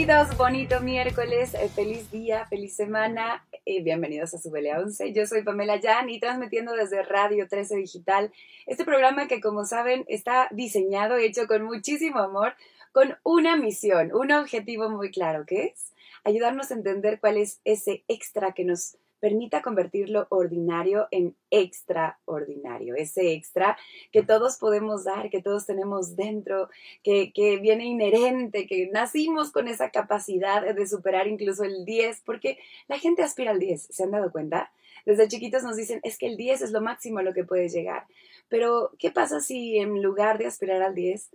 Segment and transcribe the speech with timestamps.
[0.00, 5.12] Queridos, bonito miércoles, eh, feliz día, feliz semana y bienvenidos a Subele 11.
[5.12, 8.32] Yo soy Pamela Yan y transmitiendo desde Radio 13 Digital,
[8.64, 12.54] este programa que como saben está diseñado, hecho con muchísimo amor,
[12.92, 15.92] con una misión, un objetivo muy claro, que es
[16.24, 22.94] ayudarnos a entender cuál es ese extra que nos permita convertir lo ordinario en extraordinario,
[22.96, 23.76] ese extra
[24.10, 26.68] que todos podemos dar, que todos tenemos dentro,
[27.02, 27.30] que,
[27.62, 33.22] viene inherente, que nacimos con esa capacidad de superar incluso el 10, porque la gente
[33.22, 34.72] aspira al 10, ¿se han dado cuenta?
[35.04, 37.72] Desde chiquitos nos dicen, es que el 10 es lo máximo a lo que puedes
[37.72, 38.06] llegar,
[38.48, 41.30] pero ¿qué pasa si en lugar de aspirar al 10,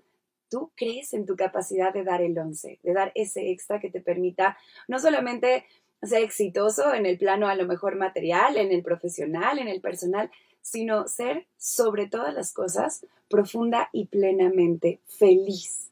[0.49, 4.01] tú crees en tu capacidad de dar el 11, de dar ese extra que te
[4.01, 5.65] permita no solamente
[6.03, 10.29] ser exitoso en el plano a lo mejor material, en el profesional, en el personal,
[10.61, 15.91] sino ser sobre todas las cosas profunda y plenamente feliz.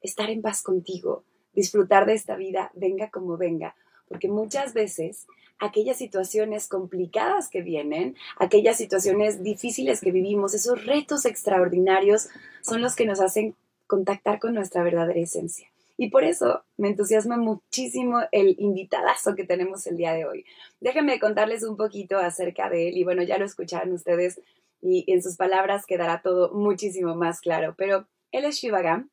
[0.00, 3.74] Estar en paz contigo, disfrutar de esta vida, venga como venga,
[4.08, 5.26] porque muchas veces
[5.58, 12.28] aquellas situaciones complicadas que vienen, aquellas situaciones difíciles que vivimos, esos retos extraordinarios
[12.62, 13.54] son los que nos hacen
[13.86, 15.71] contactar con nuestra verdadera esencia.
[15.96, 20.44] Y por eso me entusiasma muchísimo el invitadazo que tenemos el día de hoy.
[20.80, 24.40] Déjenme contarles un poquito acerca de él y bueno, ya lo escucharon ustedes
[24.80, 27.74] y en sus palabras quedará todo muchísimo más claro.
[27.76, 29.10] Pero él es Shivagam,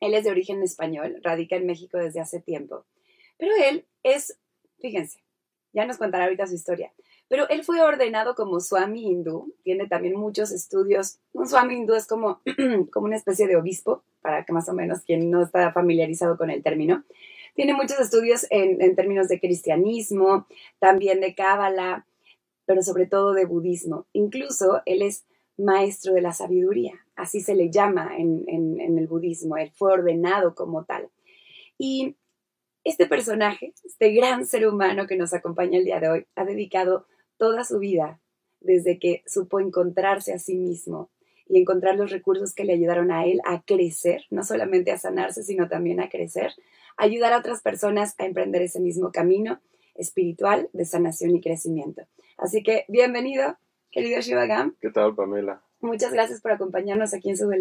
[0.00, 2.86] él es de origen español, radica en México desde hace tiempo.
[3.36, 4.38] Pero él es,
[4.78, 5.24] fíjense,
[5.72, 6.92] ya nos contará ahorita su historia,
[7.30, 11.20] pero él fue ordenado como Swami hindú, tiene también muchos estudios.
[11.32, 12.40] Un Swami hindú es como,
[12.92, 16.50] como una especie de obispo, para que más o menos quien no está familiarizado con
[16.50, 17.04] el término.
[17.54, 20.48] Tiene muchos estudios en, términos de cristianismo,
[20.80, 22.04] también de cábala,
[22.66, 24.06] pero sobre todo de budismo.
[24.12, 25.24] Incluso él es
[25.56, 30.56] maestro de la sabiduría, así se le llama en, en, el budismo, él fue ordenado
[30.56, 31.08] como tal.
[31.78, 32.16] Y
[32.82, 37.06] este personaje, este gran ser humano que nos acompaña el día de hoy, ha dedicado
[37.40, 38.20] toda su vida
[38.60, 41.10] desde que supo encontrarse a sí mismo
[41.48, 45.42] y encontrar los recursos que le ayudaron a él a crecer, no solamente a sanarse,
[45.42, 46.52] sino también a crecer,
[46.98, 49.58] ayudar a otras personas a emprender ese mismo camino
[49.94, 52.02] espiritual de sanación y crecimiento.
[52.36, 53.56] Así que bienvenido,
[53.90, 54.76] querido Shivagam.
[54.78, 55.64] ¿Qué tal, Pamela?
[55.82, 57.58] Muchas gracias por acompañarnos aquí en Sube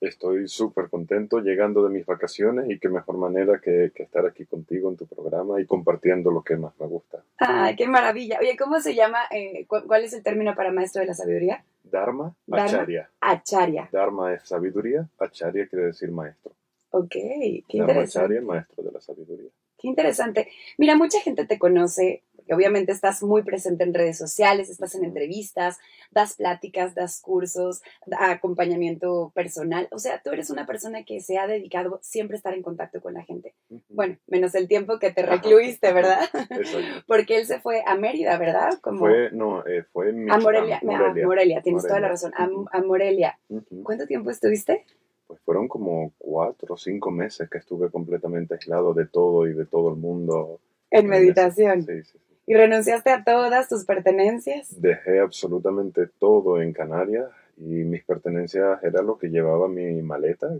[0.00, 4.90] Estoy súper contento llegando de mis vacaciones y qué mejor manera que, estar aquí contigo
[4.90, 7.24] en tu programa y compartiendo lo que más me gusta.
[7.38, 8.38] ¡Ay, qué maravilla!
[8.40, 9.20] Oye, ¿cómo se llama?
[9.30, 11.64] Eh, ¿Cuál es el término para maestro de la sabiduría?
[11.82, 13.10] Dharma, Acharya.
[13.20, 13.88] Acharya.
[13.90, 16.52] Dharma es sabiduría, Acharya quiere decir maestro.
[16.90, 18.18] Ok, qué interesante.
[18.18, 19.50] Acharya, maestro de la sabiduría.
[19.78, 20.48] Qué interesante.
[20.78, 25.78] Mira, mucha gente te conoce obviamente estás muy presente en redes sociales, estás en entrevistas,
[26.10, 27.82] das pláticas, das cursos,
[28.18, 29.88] acompañamiento personal.
[29.90, 33.00] O sea, tú eres una persona que se ha dedicado siempre a estar en contacto
[33.00, 33.54] con la gente.
[33.88, 36.20] Bueno, menos el tiempo que te recluiste, ¿verdad?
[37.06, 38.70] Porque él se fue a Mérida, ¿verdad?
[38.98, 41.26] Fue, no, eh, fue en A Morelia, Morelia.
[41.26, 42.32] Morelia tienes toda la razón.
[42.36, 43.38] A, Morelia.
[43.82, 44.84] ¿Cuánto tiempo estuviste?
[45.26, 49.64] Pues fueron como cuatro o cinco meses que estuve completamente aislado de todo y de
[49.64, 50.60] todo el mundo.
[50.90, 51.84] En meditación.
[51.84, 52.18] Sí, sí.
[52.46, 54.80] ¿Y renunciaste a todas tus pertenencias?
[54.80, 60.50] Dejé absolutamente todo en Canarias y mis pertenencias era lo que llevaba mi maleta,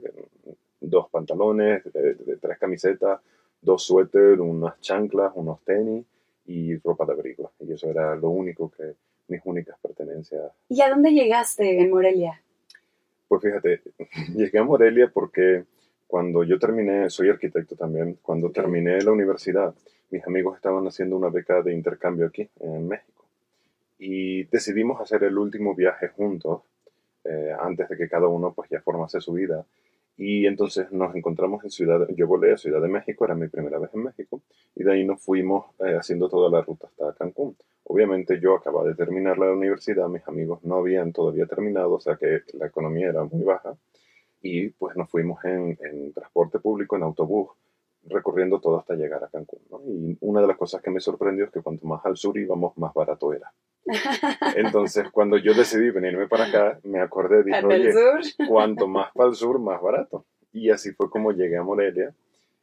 [0.80, 3.20] dos pantalones, tres camisetas,
[3.60, 6.04] dos suéteres, unas chanclas, unos tenis
[6.46, 7.52] y ropa de abrigo.
[7.60, 8.94] Y eso era lo único que,
[9.28, 10.52] mis únicas pertenencias.
[10.68, 12.42] ¿Y a dónde llegaste en Morelia?
[13.28, 13.82] Pues fíjate,
[14.36, 15.64] llegué a Morelia porque
[16.12, 19.74] cuando yo terminé, soy arquitecto también, cuando terminé la universidad,
[20.10, 23.24] mis amigos estaban haciendo una beca de intercambio aquí, en México.
[23.98, 26.64] Y decidimos hacer el último viaje juntos,
[27.24, 29.64] eh, antes de que cada uno pues ya formase su vida.
[30.18, 33.78] Y entonces nos encontramos en Ciudad, yo volé a Ciudad de México, era mi primera
[33.78, 34.42] vez en México,
[34.74, 37.56] y de ahí nos fuimos eh, haciendo toda la ruta hasta Cancún.
[37.84, 42.16] Obviamente yo acababa de terminar la universidad, mis amigos no habían todavía terminado, o sea
[42.16, 43.74] que la economía era muy baja,
[44.42, 47.50] y pues nos fuimos en, en transporte público, en autobús,
[48.04, 49.60] recorriendo todo hasta llegar a Cancún.
[49.86, 52.76] Y una de las cosas que me sorprendió es que cuanto más al sur íbamos,
[52.76, 53.52] más barato era.
[54.56, 57.92] Entonces, cuando yo decidí venirme para acá, me acordé, dije, oye,
[58.48, 60.24] cuanto más para el sur, más barato.
[60.52, 62.12] Y así fue como llegué a Morelia.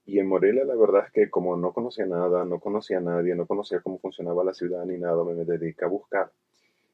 [0.05, 3.35] Y en Morelia la verdad es que como no conocía nada, no conocía a nadie,
[3.35, 6.31] no conocía cómo funcionaba la ciudad ni nada, me dediqué a buscar.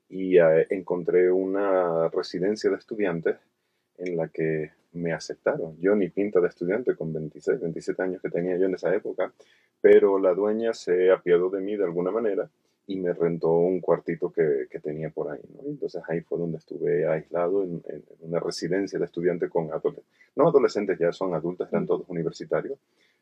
[0.09, 3.37] Y eh, encontré una residencia de estudiantes
[3.97, 5.77] en la que me aceptaron.
[5.79, 9.33] Yo ni pinta de estudiante con 26, 27 años que tenía yo en esa época,
[9.81, 12.49] pero la dueña se apiadó de mí de alguna manera
[12.87, 15.41] y me rentó un cuartito que, que tenía por ahí.
[15.53, 15.67] ¿no?
[15.67, 17.83] Entonces ahí fue donde estuve aislado en,
[18.21, 20.05] una residencia de estudiante con adolescentes.
[20.35, 22.77] No adolescentes, ya son adultos, eran todos universitarios,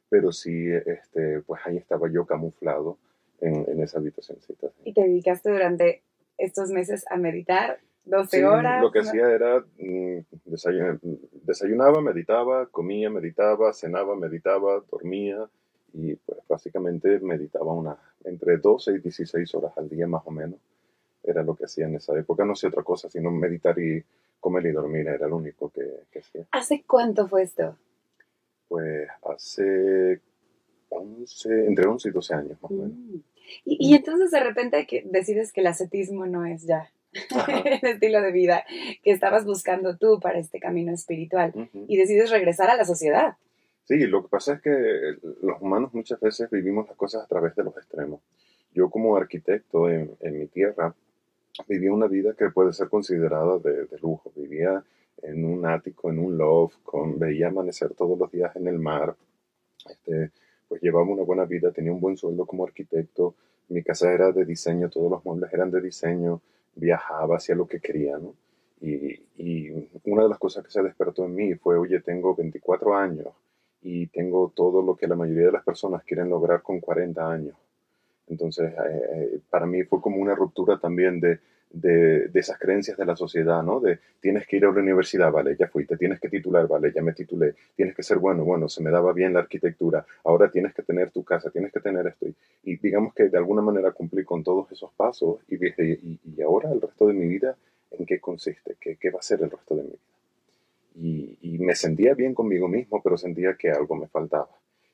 [0.09, 2.97] pero sí, este, pues ahí estaba yo camuflado
[3.39, 4.67] en, en esa habitacióncita.
[4.83, 6.01] ¿Y te dedicaste durante
[6.37, 7.79] estos meses a meditar?
[8.05, 8.81] 12 horas.
[8.81, 10.19] Lo que hacía era mm,
[11.43, 15.49] desayunaba, meditaba, comía, meditaba, cenaba, meditaba, dormía
[15.93, 20.59] y pues básicamente meditaba una, entre 12 y 16 horas al día más o menos.
[21.23, 22.43] Era lo que hacía en esa época.
[22.43, 24.03] No hacía otra cosa sino meditar y
[24.39, 25.07] comer y dormir.
[25.07, 26.45] Era lo único que, hacía.
[26.51, 27.77] ¿Hace cuánto fue esto?
[28.67, 30.19] Pues hace
[30.89, 32.91] 11, entre 11 y 12 años más o menos.
[32.91, 33.15] Mm.
[33.65, 36.89] Y, y, entonces de repente que decides que el ascetismo no es ya
[37.65, 38.65] el estilo de vida
[39.03, 41.53] que estabas buscando tú para este camino espiritual
[41.87, 43.35] y decides regresar a la sociedad.
[43.85, 47.55] Sí, lo que pasa es que los humanos muchas veces vivimos las cosas a través
[47.55, 48.21] de los extremos.
[48.73, 50.95] Yo como arquitecto en, mi tierra
[51.67, 54.31] vivía una vida que puede ser considerada de, lujo.
[54.35, 54.83] Vivía
[55.21, 59.15] en un ático, en un loft, con, veía amanecer todos los días en el mar.
[59.87, 60.31] Este,
[60.67, 63.35] pues llevaba una buena vida, tenía un buen sueldo como arquitecto.
[63.67, 66.41] Mi casa era de diseño, todos los muebles eran de diseño.
[66.75, 68.35] Viajaba hacia lo que quería, ¿no?
[68.81, 69.21] Y,
[70.05, 73.29] una de las cosas que se despertó en mí fue, oye, tengo 24 años
[73.81, 77.55] y tengo todo lo que la mayoría de las personas quieren lograr con 40 años.
[78.27, 81.39] Entonces, eh, eh, para mí fue como una ruptura también de,
[81.73, 83.79] de, esas creencias de la sociedad, ¿no?
[83.81, 87.01] De tienes que ir a la universidad, vale, ya fuiste, tienes que titular, vale, ya
[87.01, 90.73] me titulé, tienes que ser bueno, bueno, se me daba bien la arquitectura, ahora tienes
[90.73, 92.27] que tener tu casa, tienes que tener esto.
[92.63, 96.71] Y, digamos que de alguna manera cumplí con todos esos pasos y, y, y ahora
[96.71, 97.57] el resto de mi vida,
[97.91, 98.75] ¿en qué consiste?
[98.79, 99.99] ¿Qué, ¿Qué va a ser el resto de mi vida?
[100.95, 104.49] y, me sentía bien conmigo mismo, pero sentía que algo me faltaba.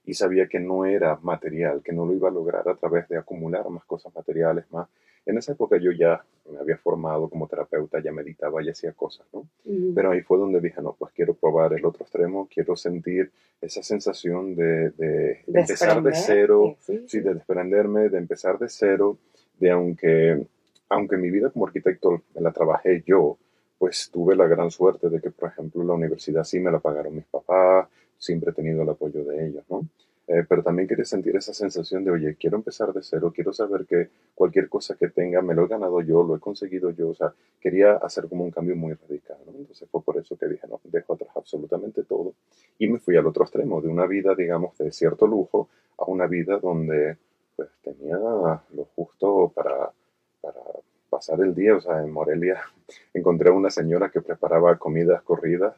[0.05, 3.17] Y sabía que no era material, que no lo iba a lograr a través de
[3.17, 4.87] acumular más cosas materiales, más.
[5.29, 9.27] En esa época yo ya me había formado como terapeuta, ya meditaba, y hacía cosas,
[9.31, 9.47] ¿no?
[9.93, 13.31] Pero ahí fue donde dije, no, pues quiero probar el otro extremo, quiero sentir
[13.61, 19.17] esa sensación de, de empezar de cero, sí, de desprenderme, de empezar de cero,
[19.59, 20.45] de aunque,
[20.89, 23.37] aunque mi vida como arquitecto me la trabajé yo,
[23.77, 27.15] pues tuve la gran suerte de que, por ejemplo, la universidad sí me la pagaron
[27.15, 27.87] mis papás,
[28.17, 29.87] siempre he tenido el apoyo de ellos, ¿no?
[30.31, 33.87] Eh, pero también quería sentir esa sensación de, oye, quiero empezar de cero, quiero saber
[33.87, 37.15] que cualquier cosa que tenga me lo he ganado yo, lo he conseguido yo, o
[37.15, 39.53] sea, quería hacer como un cambio muy radical, ¿no?
[39.57, 42.35] Entonces fue por eso que dije, no, dejo atrás absolutamente todo
[42.77, 45.67] y me fui al otro extremo, de una vida, digamos, de cierto lujo
[45.97, 47.17] a una vida donde,
[47.55, 49.91] pues, tenía lo justo para,
[50.41, 50.61] para
[51.09, 52.61] pasar el día, o sea, en Morelia
[53.15, 55.75] encontré a una señora que preparaba comidas corridas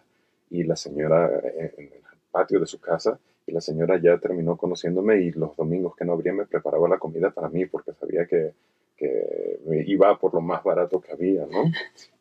[0.50, 2.02] y la señora eh, en el
[2.32, 6.14] patio de su casa y la señora ya terminó conociéndome y los domingos que no
[6.14, 8.54] habría me preparaba la comida para mí porque sabía que,
[8.96, 11.66] que me iba por lo más barato que había, ¿no?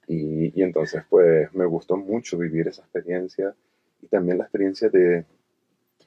[0.07, 3.55] Y, y, entonces pues me gustó mucho vivir esa experiencia
[4.03, 5.25] y también la experiencia de,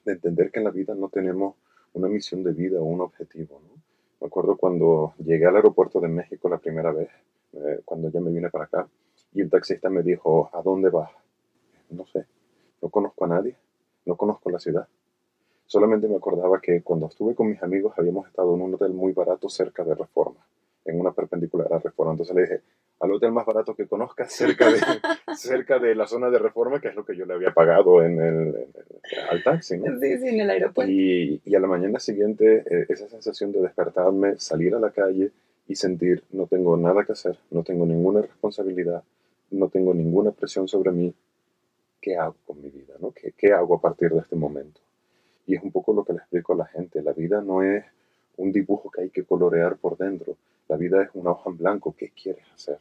[0.06, 1.56] de entender que en la vida no tenemos
[1.94, 3.82] una misión de vida o un objetivo, ¿no?
[4.20, 7.10] Me acuerdo cuando llegué al aeropuerto de México la primera vez,
[7.54, 8.88] eh, cuando ya me vine para acá,
[9.34, 11.12] y el taxista me dijo, ¿a dónde vas?
[11.90, 12.26] No sé,
[12.82, 13.56] no conozco a nadie,
[14.06, 14.88] no conozco la ciudad.
[15.66, 19.14] Solamente me acordaba que cuando estuve con mis amigos habíamos estado en un hotel muy
[19.14, 20.46] barato cerca de Reforma,
[20.86, 22.12] en una perpendicular a Reforma.
[22.12, 22.62] Entonces le dije,
[23.04, 24.80] al hotel más barato que conozcas cerca de,
[25.36, 28.20] cerca de la zona de reforma, que es lo que yo le había pagado en
[28.20, 28.56] el,
[29.30, 30.00] al taxi, ¿no?
[30.00, 30.90] Sí, sí, en el aeropuerto.
[30.90, 35.32] Y, y a la mañana siguiente, eh, esa sensación de despertarme, salir a la calle
[35.68, 39.04] y sentir, no tengo nada que hacer, no tengo ninguna responsabilidad,
[39.52, 41.14] no tengo ninguna presión sobre mí,
[42.00, 42.94] ¿qué hago con mi vida?
[43.02, 43.12] ¿no?
[43.12, 44.80] ¿Qué, ¿Qué hago a partir de este momento?
[45.46, 47.84] Y es un poco lo que le explico a la gente, la vida no es
[48.38, 50.36] un dibujo que hay que colorear por dentro,
[50.68, 52.80] la vida es una hoja en blanco, ¿qué quieres hacer?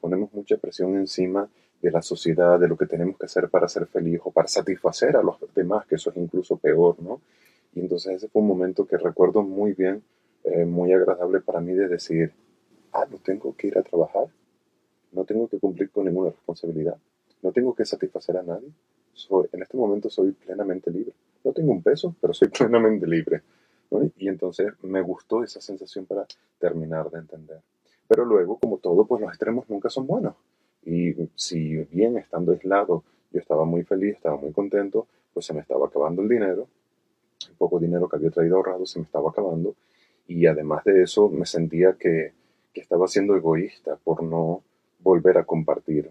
[0.00, 1.48] ponemos mucha presión encima
[1.80, 5.16] de la sociedad, de lo que tenemos que hacer para ser feliz o para satisfacer
[5.16, 7.20] a los demás, que eso es incluso peor, ¿no?
[7.74, 10.02] Y entonces ese fue un momento que recuerdo muy bien,
[10.44, 12.32] eh, muy agradable para mí de decir,
[12.92, 14.26] ah, no tengo que ir a trabajar,
[15.12, 16.96] no tengo que cumplir con ninguna responsabilidad,
[17.42, 18.70] no tengo que satisfacer a nadie,
[19.12, 21.12] soy, en este momento soy plenamente libre.
[21.44, 23.42] No tengo un peso, pero soy plenamente libre.
[24.16, 26.26] Y entonces me gustó esa sensación para
[26.58, 27.60] terminar de entender.
[28.06, 30.34] Pero luego, como todo, pues los extremos nunca son buenos.
[30.84, 35.60] Y si bien estando aislado yo estaba muy feliz, estaba muy contento, pues se me
[35.60, 36.66] estaba acabando el dinero,
[37.46, 39.74] el poco dinero que había traído ahorrado se me estaba acabando.
[40.26, 42.32] Y además de eso, me sentía que,
[42.72, 44.62] que estaba siendo egoísta por no
[45.00, 46.10] volver a compartir.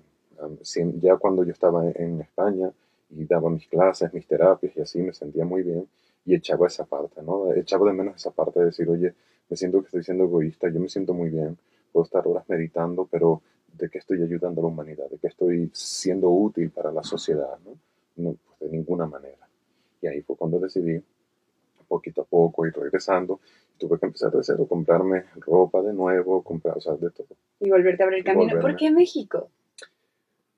[1.02, 2.72] Ya cuando yo estaba en España
[3.10, 5.88] y daba mis clases, mis terapias y así, me sentía muy bien
[6.26, 7.54] y echaba esa parte, ¿no?
[7.54, 9.14] Echaba de menos esa parte de decir, oye,
[9.50, 11.58] me siento que estoy siendo egoísta, yo me siento muy bien,
[11.92, 13.42] puedo estar horas meditando, pero
[13.78, 15.10] ¿de qué estoy ayudando a la humanidad?
[15.10, 17.58] ¿De qué estoy siendo útil para la sociedad?
[17.66, 17.78] No,
[18.18, 19.48] no pues de ninguna manera.
[20.02, 21.02] Y ahí fue cuando decidí
[21.88, 23.40] poquito a poco ir regresando.
[23.78, 27.28] Tuve que empezar de cero, comprarme ropa de nuevo, comprar, o sea, de todo.
[27.60, 28.60] Y volverte a abrir el camino.
[28.60, 29.50] ¿Por qué México?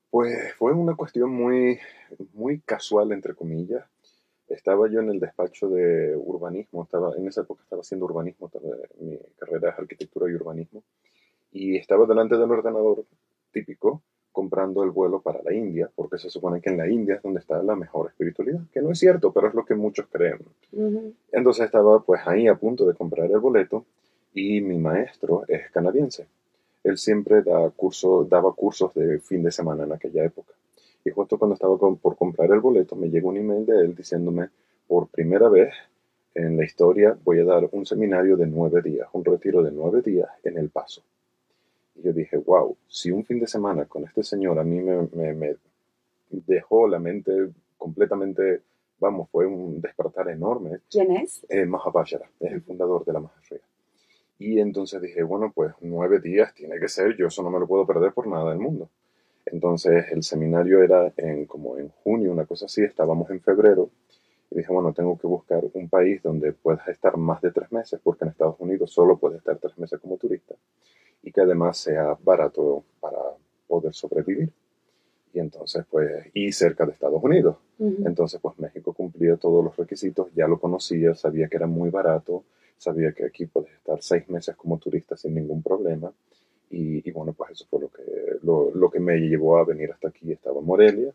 [0.10, 1.80] Pues fue una cuestión muy,
[2.34, 3.86] muy casual, entre comillas.
[4.48, 8.50] Estaba yo en el despacho de urbanismo, estaba, en esa época estaba haciendo urbanismo,
[9.00, 10.84] mi carrera es arquitectura y urbanismo,
[11.52, 13.06] y estaba delante del ordenador
[13.52, 14.02] típico
[14.32, 17.40] comprando el vuelo para la India, porque se supone que en la India es donde
[17.42, 20.40] está la mejor espiritualidad, que no es cierto, pero es lo que muchos creen.
[21.32, 23.86] Entonces estaba pues ahí a punto de comprar el boleto
[24.34, 26.28] y mi maestro es canadiense.
[26.90, 30.54] Él siempre da curso, daba cursos de fin de semana en aquella época.
[31.06, 34.50] Y justo cuando estaba por comprar el boleto me llegó un email de él diciéndome,
[34.88, 35.74] por primera vez
[36.34, 40.02] en la historia voy a dar un seminario de nueve días, un retiro de nueve
[40.02, 41.04] días en El Paso.
[41.96, 45.56] Y yo dije, wow, si un fin de semana con este señor a mí me,
[46.30, 48.62] dejó la mente completamente,
[49.00, 50.80] vamos, fue un despertar enorme.
[50.90, 51.46] ¿Quién es?
[51.50, 51.68] Eh,
[52.40, 53.69] es el fundador de la Mahashaya.
[54.40, 57.68] Y entonces dije, bueno, pues nueve días tiene que ser, yo eso no me lo
[57.68, 58.90] puedo perder por nada del mundo.
[59.46, 63.90] Entonces el seminario era en como en junio, una cosa así, estábamos en febrero.
[64.50, 68.00] Y dije, bueno, tengo que buscar un país donde puedas estar más de tres meses,
[68.02, 70.56] porque en Estados Unidos solo puedes estar tres meses como turista
[71.22, 73.20] y que además sea barato para
[73.68, 74.50] poder sobrevivir.
[75.34, 77.58] Y entonces, pues, y cerca de Estados Unidos.
[77.78, 82.44] Entonces, pues México cumplía todos los requisitos, ya lo conocía, sabía que era muy barato,
[82.80, 86.12] sabía que aquí puedes estar seis meses como turista sin ningún problema.
[86.72, 88.04] Y, bueno, pues eso fue lo que,
[88.44, 90.32] lo, lo, que me llevó a venir hasta aquí.
[90.32, 91.12] Estaba en Morelia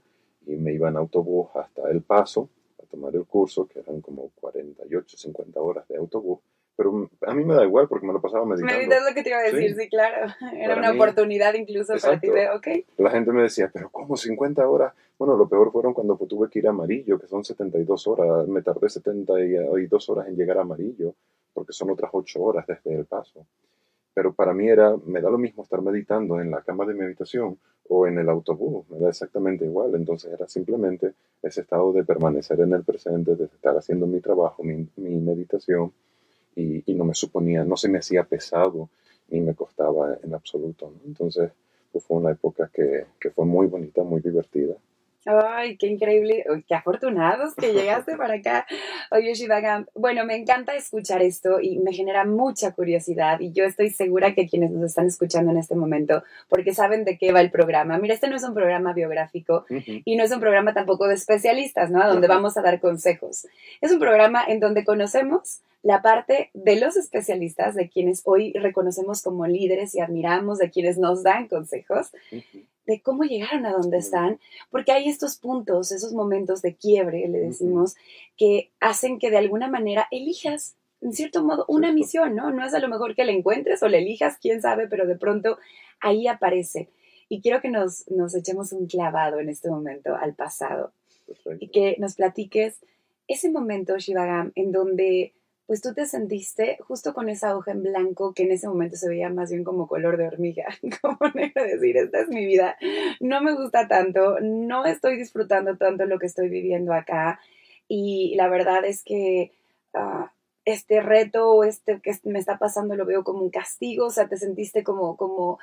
[0.46, 2.48] y me iba en autobús hasta El Paso
[2.82, 6.40] a tomar el curso, que eran como 48, 50 horas de autobús
[6.76, 8.76] pero a mí me da igual porque me lo pasaba meditando.
[8.76, 10.32] Meditas lo que te iba a decir, sí, claro.
[10.58, 12.66] Era una oportunidad incluso para ti de, ok.
[12.98, 14.92] La gente me decía, pero ¿cómo 50 horas?
[15.16, 18.48] Bueno, lo peor fueron cuando tuve que ir a Amarillo, que son 72 horas.
[18.48, 21.14] Me tardé 72 horas en llegar a Amarillo,
[21.54, 23.46] porque son otras 8 horas desde el paso.
[24.12, 27.58] Pero para mí era, me da lo mismo estar meditando en la cama de meditación
[27.88, 29.94] o en el autobús, me da exactamente igual.
[29.94, 34.62] Entonces era simplemente ese estado de permanecer en el presente, de estar haciendo mi trabajo,
[34.62, 35.92] mi, mi meditación
[36.56, 38.90] y, no me suponía, no se me hacía pesado
[39.28, 40.92] ni me costaba en absoluto.
[41.04, 41.50] Entonces,
[41.90, 44.76] pues fue una época que fue muy bonita, muy divertida.
[45.24, 48.66] Ay, qué increíble, qué afortunados que llegaste para acá.
[49.10, 53.90] Oye, Shivagam, bueno, me encanta escuchar esto y me genera mucha curiosidad y yo estoy
[53.90, 57.50] segura que quienes nos están escuchando en este momento, porque saben de qué va el
[57.50, 57.98] programa.
[57.98, 61.90] Mira, este no es un programa biográfico y no es un programa tampoco de especialistas,
[61.90, 62.02] ¿no?
[62.02, 63.46] A donde vamos a dar consejos.
[63.80, 69.22] Es un programa en donde conocemos la parte de los especialistas, de quienes hoy reconocemos
[69.22, 72.10] como líderes y admiramos, de quienes nos dan consejos
[72.86, 74.38] de cómo llegaron a donde están,
[74.70, 77.94] porque hay estos puntos, esos momentos de quiebre, le decimos,
[78.36, 82.50] que hacen que de alguna manera elijas, en cierto modo, una misión, ¿no?
[82.50, 85.16] No es a lo mejor que la encuentres o la elijas, quién sabe, pero de
[85.16, 85.58] pronto
[86.00, 86.88] ahí aparece.
[87.28, 90.92] Y quiero que nos, nos echemos un clavado en este momento al pasado
[91.58, 92.80] y que nos platiques
[93.26, 95.32] ese momento, Shivagam, en donde
[95.66, 99.08] pues tú te sentiste justo con esa hoja en blanco que en ese momento se
[99.08, 100.66] veía más bien como color de hormiga,
[101.02, 102.76] como negro decir, esta es mi vida,
[103.20, 107.40] no me gusta tanto, no estoy disfrutando tanto lo que estoy viviendo acá
[107.88, 109.52] y la verdad es que
[109.94, 110.32] ah,
[110.64, 114.36] este reto este que me está pasando lo veo como un castigo, o sea, te
[114.36, 115.58] sentiste como, como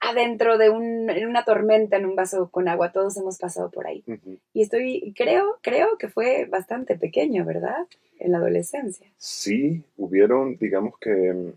[0.00, 2.92] adentro de una tormenta en un vaso con agua.
[2.92, 4.04] Todos hemos pasado por ahí.
[4.52, 7.86] Y estoy, creo, creo que fue bastante pequeño, ¿verdad?
[8.24, 9.06] En la adolescencia.
[9.18, 11.52] Sí, hubieron, digamos que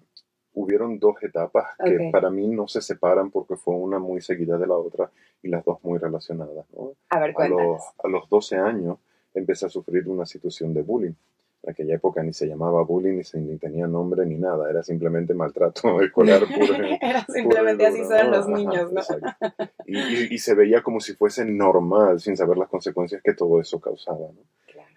[0.53, 4.67] hubieron dos etapas que para mí no se separan porque fue una muy seguida de
[4.67, 5.09] la otra
[5.41, 6.65] y las dos muy relacionadas.
[7.09, 8.97] A ver, a los, a los 12 años
[9.33, 11.13] empecé a sufrir una situación de bullying
[11.63, 15.33] en aquella época ni se llamaba bullying, ni, ni tenía nombre ni nada, era simplemente
[15.33, 16.73] maltrato escolar puro.
[17.01, 19.01] era simplemente así son los niños, ¿no?
[19.85, 23.79] Y, y, se veía como si fuese normal, sin saber las consecuencias que todo eso
[23.79, 24.41] causaba, ¿no?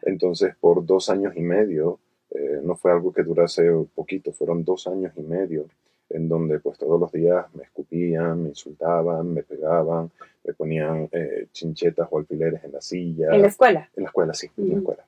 [0.02, 1.99] Entonces, por dos años y medio,
[2.30, 5.66] eh, no fue algo que durase poquito, fueron dos años y medio
[6.11, 10.11] en donde pues todos los días me escupían, me insultaban, me pegaban,
[10.45, 13.28] me ponían eh, chinchetas o alfileres en la silla.
[13.33, 13.88] ¿En la escuela?
[13.97, 15.04] En la escuela, sí, en la escuela.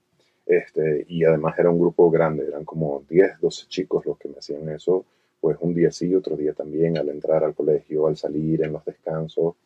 [0.46, 4.38] Este, y además era un grupo grande, eran como 10, 12 chicos los que me
[4.38, 5.04] hacían eso,
[5.40, 8.84] pues un día sí, otro día también, al entrar al colegio, al salir, en los
[8.84, 9.56] descansos.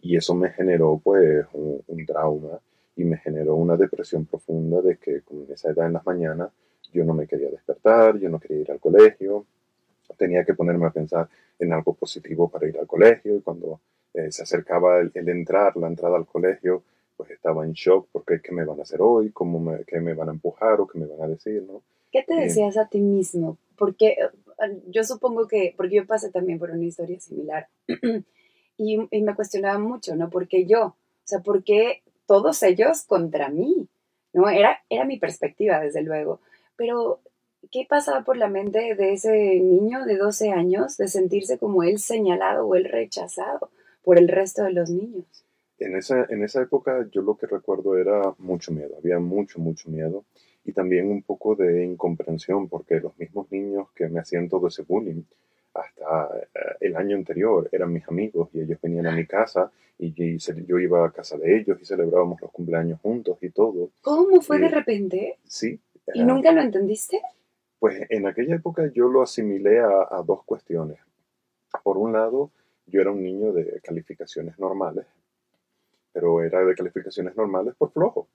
[0.00, 2.60] Y eso me generó pues un, trauma
[2.96, 6.50] y me generó una depresión profunda de que con esa edad en las mañanas
[6.92, 9.46] yo no me quería despertar, yo no quería ir al colegio,
[10.16, 13.80] tenía que ponerme a pensar en algo positivo para ir al colegio y cuando
[14.12, 16.84] eh, se acercaba el, entrar, la entrada al colegio,
[17.16, 20.14] pues estaba en shock porque qué me van a hacer hoy, cómo me, qué me
[20.14, 21.82] van a empujar o qué me van a decir, ¿no?
[22.12, 23.58] ¿Qué te decías a ti mismo?
[23.76, 24.16] Porque
[24.86, 27.66] yo supongo que, porque yo pasé también por una historia similar
[28.76, 30.30] y, y, me cuestionaba mucho, ¿no?
[30.30, 30.84] ¿Por qué yo?
[30.86, 33.88] O sea, ¿por qué todos ellos contra mí?
[34.32, 34.48] ¿No?
[34.48, 36.40] Era, era mi perspectiva, desde luego.
[36.76, 37.20] Pero,
[37.70, 41.98] ¿qué pasaba por la mente de ese niño de 12 años de sentirse como él
[41.98, 43.70] señalado o él rechazado
[44.02, 45.24] por el resto de los niños?
[45.78, 49.88] En esa, en esa época yo lo que recuerdo era mucho miedo, había mucho, mucho
[49.90, 50.24] miedo
[50.64, 54.82] y también un poco de incomprensión porque los mismos niños que me hacían todo ese
[54.82, 55.22] bullying
[55.74, 60.12] hasta eh, el año anterior eran mis amigos y ellos venían a mi casa y
[60.14, 63.90] yo iba a casa de ellos y celebrábamos los cumpleaños juntos y todo.
[64.02, 65.38] ¿Cómo fue de repente?
[65.44, 65.80] Sí.
[66.12, 67.20] ¿Y nunca lo entendiste?
[67.78, 70.98] Pues en aquella época yo lo asimilé a dos cuestiones.
[71.82, 72.50] Por un lado,
[72.86, 75.06] yo era un niño de calificaciones normales,
[76.12, 78.28] pero era de calificaciones normales por flojo.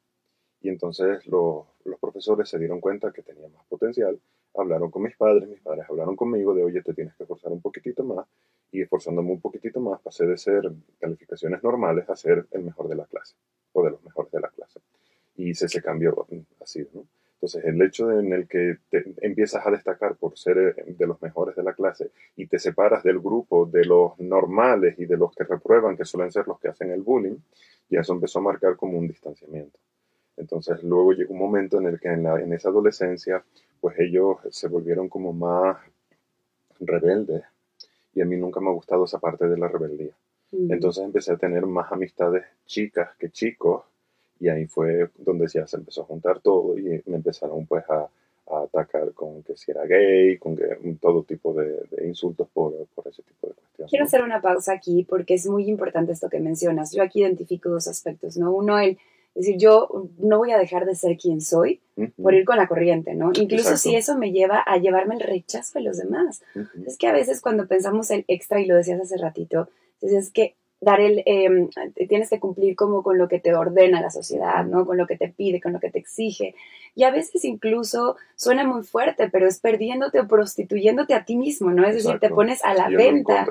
[0.62, 4.20] Y entonces los, los profesores se dieron cuenta que tenía más potencial,
[4.56, 7.62] hablaron con mis padres, mis padres hablaron conmigo de, oye, te tienes que esforzar un
[7.62, 8.28] poquitito más,
[8.72, 12.96] y esforzándome un poquitito más pasé de ser calificaciones normales a ser el mejor de
[12.96, 13.36] la clase,
[13.74, 14.80] o de los mejores de la clase.
[15.36, 16.28] Y se, se cambió
[16.60, 17.06] así, ¿no?
[17.42, 21.22] Entonces, el hecho en el que te empiezas a destacar por ser eh, de los
[21.22, 25.34] mejores de la clase y te separas del grupo de los normales y de los
[25.34, 27.38] que reprueban, que suelen ser los que hacen el bullying,
[27.90, 29.80] ya eso empezó a marcar como un distanciamiento.
[30.40, 33.44] Entonces, luego llegó un momento en el que en, la, en esa adolescencia,
[33.82, 35.78] pues ellos se volvieron como más
[36.80, 37.44] rebeldes
[38.14, 40.14] y a mí nunca me ha gustado esa parte de la rebeldía.
[40.52, 43.84] Entonces empecé a tener más amistades chicas que chicos
[44.40, 48.10] y ahí fue donde ya se empezó a juntar todo y me empezaron pues a,
[48.64, 50.64] atacar con que si era gay, con que
[51.00, 53.92] todo tipo de, insultos por, por, ese tipo de cuestiones.
[53.92, 56.92] Quiero hacer una pausa aquí porque es muy importante esto que mencionas.
[56.92, 58.52] Yo aquí identifico dos aspectos, ¿no?
[58.52, 58.98] Uno, el
[59.46, 61.82] decir, yo no voy a dejar de ser quien soy
[62.22, 63.32] por ir con la corriente, ¿no?
[63.34, 66.42] Incluso si eso me lleva a llevarme el rechazo de los demás.
[66.86, 69.70] Es que a veces cuando pensamos el extra, y lo decías hace ratito,
[70.02, 71.70] es que dar el, em,
[72.08, 74.86] tienes que cumplir como con lo que te ordena la sociedad, ¿no?
[74.86, 76.56] Con lo que te pide, con lo que te exige.
[76.96, 81.72] Y a veces incluso suena muy fuerte, pero es perdiéndote o prostituyéndote a ti mismo,
[81.72, 81.86] ¿no?
[81.86, 83.46] Es decir, te pones a la venta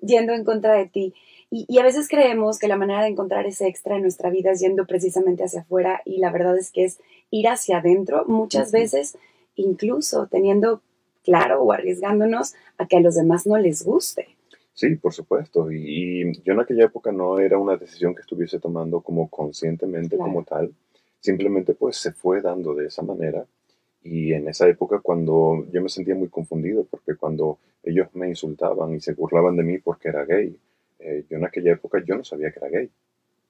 [0.00, 1.14] yendo en contra de ti.
[1.50, 4.50] Y, y, a veces creemos que la manera de encontrar ese extra en nuestra vida
[4.50, 8.70] es yendo precisamente hacia afuera y la verdad es que es ir hacia adentro, muchas
[8.70, 9.16] veces
[9.54, 10.82] incluso teniendo
[11.24, 14.37] claro o arriesgándonos a que a los demás no les guste.
[14.78, 15.72] Sí, por supuesto.
[15.72, 20.44] Y, yo en aquella época no era una decisión que estuviese tomando como conscientemente como
[20.44, 20.72] tal.
[21.18, 23.44] Simplemente pues se fue dando de esa manera.
[24.04, 28.94] Y en esa época cuando yo me sentía muy confundido porque cuando ellos me insultaban
[28.94, 30.56] y se burlaban de mí porque era gay,
[31.00, 32.88] eh, yo en aquella época yo no sabía que era gay.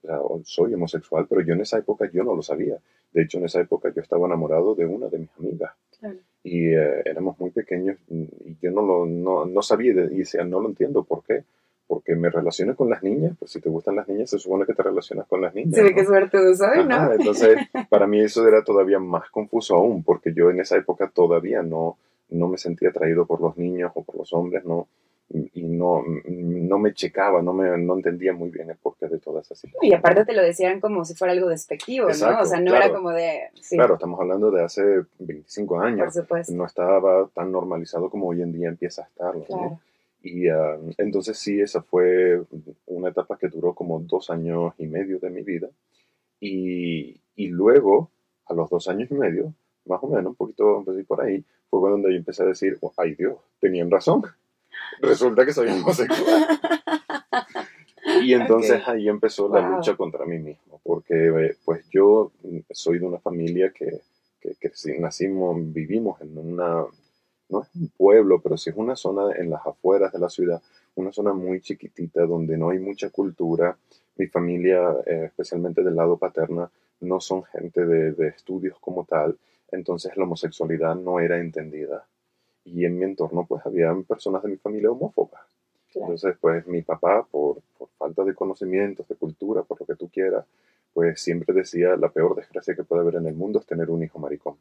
[0.05, 2.79] O sea, soy homosexual, pero yo en esa época yo no lo sabía.
[3.13, 5.73] De hecho, en esa época yo estaba enamorado de una de mis amigas.
[6.51, 10.61] Y eh, éramos muy pequeños y yo no, lo, no, no sabía y decía, no
[10.61, 11.45] lo entiendo, ¿por qué?
[11.87, 14.73] Porque me relaciono con las niñas, pues si te gustan las niñas, se supone que
[14.73, 15.75] te relacionas con las niñas.
[15.75, 17.13] Sí, qué suerte soy, ¿no?
[17.13, 17.59] Entonces,
[17.91, 21.99] para mí eso era todavía más confuso aún, porque yo en esa época todavía no,
[22.31, 24.89] no me sentía atraído por los niños o por los hombres, no,
[25.31, 29.45] y no, no me checaba, no, me, no entendía muy bien el porqué de todas
[29.45, 29.93] esas situaciones.
[29.93, 32.41] Y aparte te lo decían como si fuera algo despectivo, ¿no?
[32.41, 33.51] O sea, no era como de...
[33.69, 36.01] Claro, estamos hablando de hace 25 años.
[36.01, 36.55] Por supuesto.
[36.55, 39.81] No estaba tan normalizado como hoy en día empieza a estarlo, ¿no?
[40.23, 42.43] Y ah, entonces sí, esa fue
[42.87, 45.69] una etapa que duró como dos años y medio de mi vida.
[46.41, 48.11] Y, y luego,
[48.47, 49.53] a los dos años y medio,
[49.85, 53.15] más o menos, un poquito por ahí, fue cuando yo empecé a decir, oh, ay
[53.15, 54.23] Dios, tenían razón
[55.01, 56.47] resulta que soy homosexual.
[58.23, 62.33] Y entonces ahí empezó la lucha contra mí mismo, porque eh, pues yo
[62.71, 64.01] soy de una familia que,
[64.41, 66.85] que, que nacimos, vivimos en una,
[67.49, 70.63] no es un pueblo, pero sí es una zona en las afueras de la ciudad,
[70.95, 73.77] una zona muy chiquitita donde no hay mucha cultura.
[74.17, 76.71] Mi familia, eh, especialmente del lado paterna,
[77.01, 79.39] no son gente de, de estudios como tal,
[79.71, 82.05] entonces la homosexualidad no era entendida
[82.75, 85.43] y en mi entorno pues había personas de mi familia homófobas.
[85.95, 90.09] Entonces pues mi papá por, por, falta de conocimientos, de cultura, por lo que tú
[90.09, 90.45] quieras,
[90.93, 94.03] pues siempre decía la peor desgracia que puede haber en el mundo es tener un
[94.03, 94.57] hijo maricón.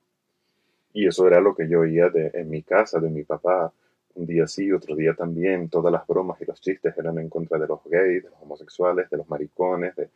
[0.93, 3.71] Y eso era lo que yo oía de, en mi casa, de mi papá,
[4.15, 7.59] un día sí, otro día también, todas las bromas y los chistes eran en contra
[7.59, 10.09] de los gays, de los homosexuales, de los maricones, de,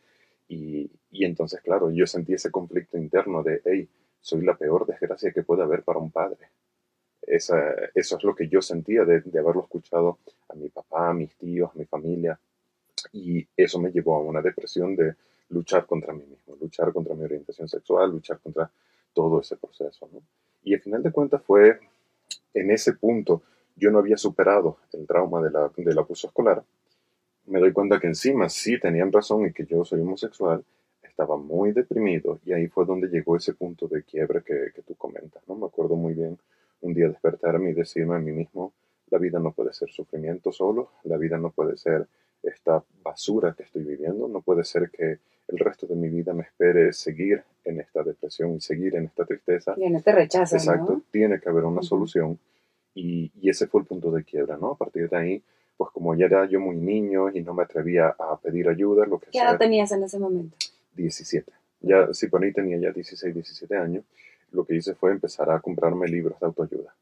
[0.48, 3.88] y, y entonces claro, yo sentí ese conflicto interno de, hey,
[4.20, 6.48] soy la peor desgracia que puede haber para un padre
[7.26, 7.56] eso
[7.94, 11.70] es lo que yo sentía de, de, haberlo escuchado a mi papá, a mis tíos,
[11.74, 12.38] a mi familia.
[13.12, 15.14] Y eso me llevó a una depresión de
[15.50, 18.70] luchar contra mí mismo, luchar contra mi orientación sexual, luchar contra
[19.12, 20.08] todo ese proceso.
[20.64, 21.78] Y al final de cuentas fue
[22.54, 23.42] en ese punto,
[23.76, 26.62] yo no había superado el trauma de la, del abuso escolar.
[27.46, 30.64] Me doy cuenta que encima sí tenían razón y que yo soy homosexual,
[31.02, 34.94] estaba muy deprimido y ahí fue donde llegó ese punto de quiebre que, que tú
[34.94, 35.56] comentas, ¿no?
[35.56, 36.38] Me acuerdo muy bien
[36.82, 38.72] un día despertarme y decirme a mí mismo,
[39.10, 42.06] la vida no puede ser sufrimiento solo, la vida no puede ser
[42.42, 45.18] esta basura que estoy viviendo, no puede ser que
[45.48, 49.24] el resto de mi vida me espere seguir en esta depresión y seguir en esta
[49.24, 49.74] tristeza.
[49.76, 50.56] Y en este rechazo.
[50.56, 52.38] Exacto, tiene que haber una solución
[52.94, 54.72] y, y, ese fue el punto de quiebra, ¿no?
[54.72, 55.42] A partir de ahí,
[55.76, 59.18] pues como ya era yo muy niño y no me atrevía a pedir ayuda, lo
[59.18, 60.56] que ¿Qué edad tenías en ese momento?
[60.94, 61.50] 17.
[61.80, 64.04] Ya, sí, por ahí tenía ya 16, 17 años.
[64.52, 66.94] Lo que hice fue empezar a comprarme libros de autoayuda.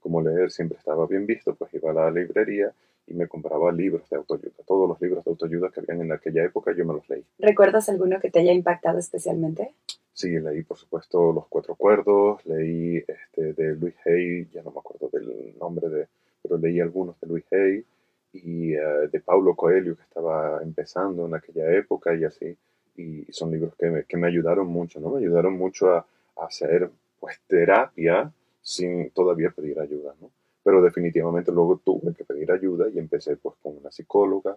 [0.00, 2.72] Como leer siempre estaba bien visto, pues iba a la librería
[3.06, 4.52] y me compraba libros de autoayuda.
[4.66, 7.24] Todos los libros de autoayuda que habían en aquella época yo me los leí.
[7.38, 9.74] ¿Recuerdas alguno que te haya impactado especialmente?
[10.12, 14.80] Sí, leí por supuesto Los Cuatro Cuerdos, leí este, de Luis Hay, ya no me
[14.80, 16.08] acuerdo del nombre de,
[16.42, 17.84] pero leí algunos de Luis Hay
[18.32, 22.56] y uh, de Paulo Coelho que estaba empezando en aquella época y así.
[22.96, 25.10] Y son libros que me, que me ayudaron mucho, ¿no?
[25.10, 26.04] Me ayudaron mucho a, a
[26.40, 30.30] hacer pues terapia sin todavía pedir ayuda, ¿no?
[30.62, 34.56] Pero definitivamente luego tuve que pedir ayuda y empecé pues con una psicóloga,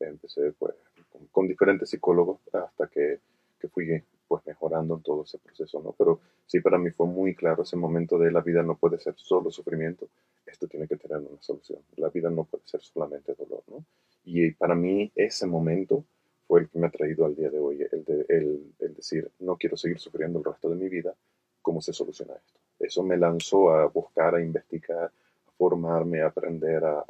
[0.00, 0.74] empecé pues
[1.10, 3.18] con, con diferentes psicólogos hasta que,
[3.60, 5.92] que, fui pues mejorando en todo ese proceso, ¿no?
[5.98, 9.14] Pero sí para mí fue muy claro ese momento de la vida no puede ser
[9.16, 10.08] solo sufrimiento,
[10.46, 13.84] esto tiene que tener una solución, la vida no puede ser solamente dolor, ¿no?
[14.24, 16.04] Y para mí ese momento
[16.48, 19.30] fue el que me ha traído al día de hoy, el, de, el, el decir,
[19.40, 21.14] no quiero seguir sufriendo el resto de mi vida,
[21.60, 22.58] ¿cómo se soluciona esto?
[22.80, 27.04] Eso me lanzó a buscar, a investigar, a formarme, a aprender a, a,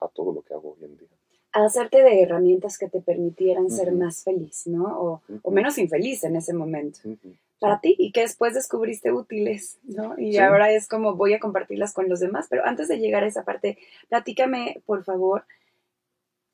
[0.00, 1.08] a todo lo que hago hoy en día.
[1.52, 3.76] A hacerte de herramientas que te permitieran uh -huh.
[3.76, 4.84] ser más feliz, ¿no?
[5.00, 5.40] O, uh -huh.
[5.42, 6.98] o, menos infeliz en ese momento.
[7.04, 7.36] Uh -huh.
[7.60, 10.16] Para ti, y que después descubriste útiles, ¿no?
[10.18, 10.38] Y sí.
[10.38, 12.46] ahora es como voy a compartirlas con los demás.
[12.50, 15.44] Pero antes de llegar a esa parte, platícame, por favor,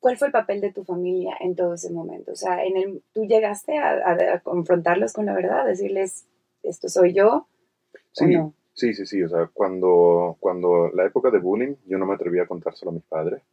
[0.05, 2.33] ¿cuál fue el papel de tu familia en todo ese momento?
[2.33, 6.27] O sea, en el, tú llegaste a, a, a confrontarlos con la verdad, a decirles,
[6.63, 7.47] esto soy yo.
[8.13, 8.53] Sí, no?
[8.75, 9.23] sí, sí, sí.
[9.23, 12.95] O sea, cuando, cuando la época de bullying, yo no me atreví a contárselo a
[12.95, 13.45] mis padres.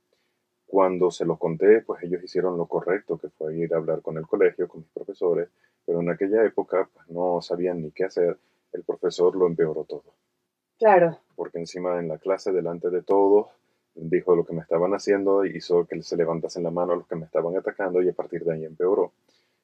[0.66, 4.18] Cuando se los conté, pues ellos hicieron lo correcto, que fue ir a hablar con
[4.18, 5.48] el colegio, con mis profesores,
[5.86, 8.38] pero en aquella época pues, no sabían ni qué hacer.
[8.74, 10.16] El profesor lo empeoró todo.
[10.78, 11.18] Claro.
[11.34, 13.48] Porque encima en la clase, delante de todos,
[13.96, 17.16] dijo lo que me estaban haciendo, hizo que se levantasen la mano a los que
[17.16, 19.12] me estaban atacando y a partir de ahí empeoró.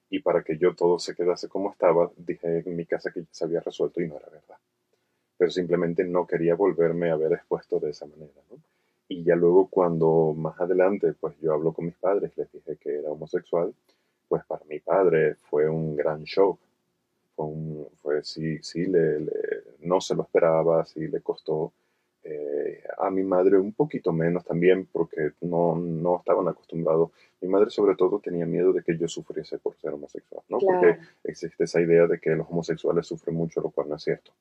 [0.09, 3.45] Y para que yo todo se quedase como estaba, dije en mi casa que se
[3.45, 4.57] había resuelto y no era verdad.
[5.37, 8.31] Pero simplemente no quería volverme a ver expuesto de esa manera.
[9.09, 12.99] Y ya luego cuando más adelante, pues yo hablo con mis padres, les dije que
[12.99, 13.73] era homosexual,
[14.27, 16.59] pues para mi padre fue un gran shock.
[17.35, 19.31] Fue, un, fue sí, sí, le, le,
[19.81, 21.71] no se lo esperaba, sí le costó.
[22.29, 27.11] Eh, a mi madre un poquito menos también porque no, no estaban acostumbrados.
[27.39, 30.57] Mi madre sobre todo tenía miedo de que yo sufriese por ser homosexual, ¿no?
[30.57, 30.81] Claro.
[30.81, 34.33] Porque existe esa idea de que los homosexuales sufren mucho, lo cual no es cierto.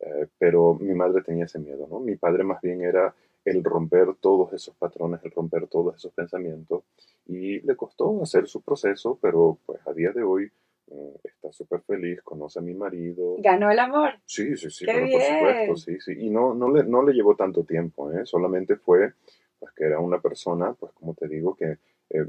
[0.00, 1.98] Eh, pero mi madre tenía ese miedo, ¿no?
[2.00, 6.84] Mi padre más bien era el romper todos esos patrones, el romper todos esos pensamientos
[7.26, 10.50] y le costó hacer su proceso, pero pues a día de hoy
[11.22, 13.36] está súper feliz, conoce a mi marido.
[13.38, 14.10] ¿Ganó el amor?
[14.24, 15.10] Sí, sí, sí, bien.
[15.10, 16.12] por supuesto, sí, sí.
[16.26, 18.24] Y no, no, le, no le llevó tanto tiempo, ¿eh?
[18.24, 19.12] solamente fue
[19.58, 22.26] pues que era una persona, pues como te digo, que eh,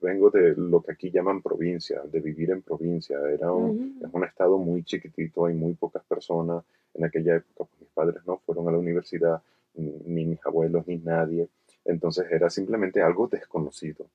[0.00, 3.18] vengo de lo que aquí llaman provincia, de vivir en provincia.
[3.30, 4.08] Era un, uh -huh.
[4.08, 6.64] es un estado muy chiquitito, hay muy pocas personas.
[6.94, 9.42] En aquella época, pues mis padres no fueron a la universidad,
[9.74, 11.48] ni mis abuelos, ni nadie.
[11.84, 14.06] Entonces era simplemente algo desconocido.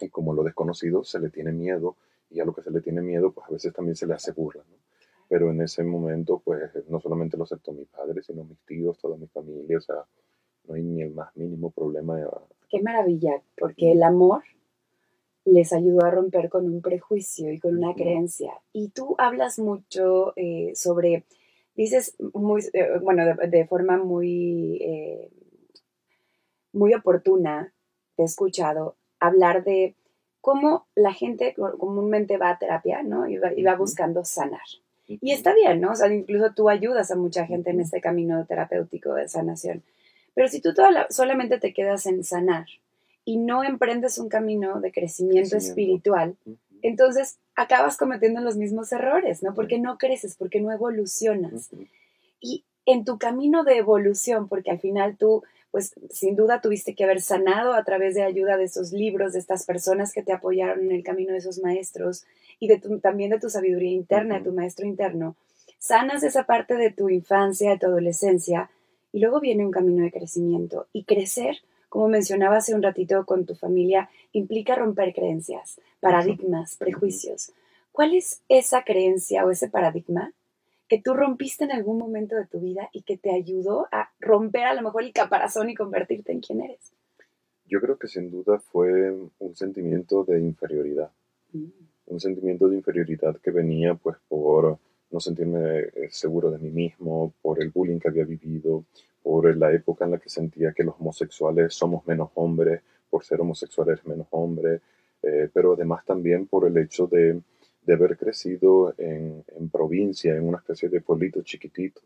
[0.00, 1.96] Y como lo desconocido se le tiene miedo,
[2.30, 4.32] y a lo que se le tiene miedo, pues a veces también se le hace
[4.32, 4.76] burla, ¿no?
[5.28, 9.16] Pero en ese momento, pues no solamente lo aceptó mi padre, sino mis tíos, toda
[9.16, 9.96] mi familia, o sea,
[10.64, 12.16] no hay ni el más mínimo problema.
[12.16, 12.26] De...
[12.70, 14.42] Qué maravilla, porque el amor
[15.44, 18.52] les ayudó a romper con un prejuicio y con una creencia.
[18.72, 21.24] Y tú hablas mucho eh, sobre,
[21.74, 25.30] dices, muy, eh, bueno, de, de, forma muy, eh,
[26.72, 27.72] muy oportuna,
[28.16, 29.94] te he escuchado hablar de
[30.40, 33.28] cómo la gente comúnmente va a terapia, ¿no?
[33.28, 34.60] Y va, y va buscando sanar.
[35.06, 35.92] Y está bien, ¿no?
[35.92, 39.82] O sea, incluso tú ayudas a mucha gente en este camino terapéutico de sanación.
[40.34, 42.66] Pero si tú la, solamente te quedas en sanar
[43.24, 46.56] y no emprendes un camino de crecimiento, espiritual, uh -huh.
[46.82, 49.54] entonces acabas cometiendo los mismos errores, ¿no?
[49.54, 51.70] Porque no creces, porque no evolucionas.
[51.72, 51.88] Uh -huh.
[52.40, 57.04] Y en tu camino de evolución, porque al final tú, pues sin duda tuviste que
[57.04, 60.84] haber sanado a través de ayuda de esos libros, de estas personas que te apoyaron
[60.86, 62.24] en el camino de esos maestros
[62.58, 65.36] y de tu, también de tu sabiduría interna, de tu maestro interno,
[65.78, 68.70] sanas esa parte de tu infancia, de tu adolescencia,
[69.12, 70.86] y luego viene un camino de crecimiento.
[70.92, 77.52] Y crecer, como mencionaba hace un ratito con tu familia, implica romper creencias, paradigmas, prejuicios.
[77.92, 80.32] ¿Cuál es esa creencia o ese paradigma
[80.88, 84.64] que tú rompiste en algún momento de tu vida y que te ayudó a romper
[84.64, 86.92] a lo mejor el caparazón y convertirte en quien eres?
[87.66, 91.10] Yo creo que sin duda fue un sentimiento de inferioridad.
[91.52, 91.66] Mm.
[92.06, 94.78] Un sentimiento de inferioridad que venía pues por
[95.10, 98.84] no sentirme eh, seguro de mí mismo, por el bullying que había vivido,
[99.22, 103.40] por la época en la que sentía que los homosexuales somos menos hombres, por ser
[103.40, 104.80] homosexuales menos hombres,
[105.22, 107.40] eh, pero además también por el hecho de,
[107.88, 112.02] de haber crecido en, en, provincia, en una especie de pueblito chiquitito,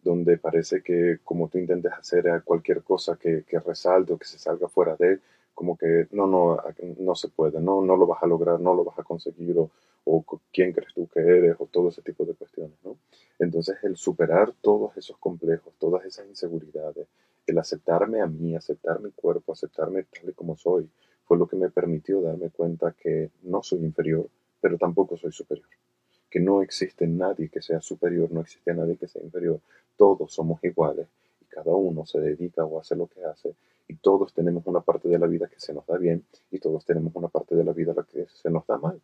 [0.00, 4.38] donde parece que como tú intentes hacer cualquier cosa que, que resalte o que se
[4.38, 5.18] salga fuera de,
[5.52, 6.62] como que no, no,
[7.00, 9.70] no se puede, no, no lo vas a lograr, no lo vas a conseguir, o,
[10.52, 12.96] quién crees tú que eres, o todo ese tipo de cuestiones, ¿no?
[13.40, 17.08] Entonces, el superar todos esos complejos, todas esas inseguridades,
[17.44, 20.88] el aceptarme a mí, aceptar mi cuerpo, aceptarme tal y como soy,
[21.24, 24.28] fue lo que me permitió darme cuenta que no soy inferior,
[24.64, 25.68] pero tampoco soy superior.
[26.30, 29.60] Que no existe nadie que sea superior, no existe nadie que sea inferior.
[29.94, 31.06] Todos somos iguales
[31.42, 33.54] y cada uno se dedica o hace lo que hace
[33.88, 36.86] y todos tenemos una parte de la vida que se nos da bien y todos
[36.86, 38.98] tenemos una parte de la vida la que se nos da mal.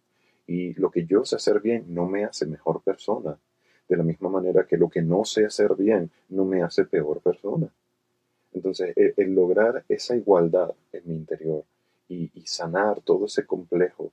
[0.46, 3.38] Y lo que yo sé hacer bien no me hace mejor persona.
[3.86, 7.20] De la misma manera que lo que no sé hacer bien no me hace peor
[7.20, 7.70] persona.
[8.54, 11.64] Entonces, el, lograr esa igualdad en mi interior
[12.08, 14.10] y, sanar todo ese complejo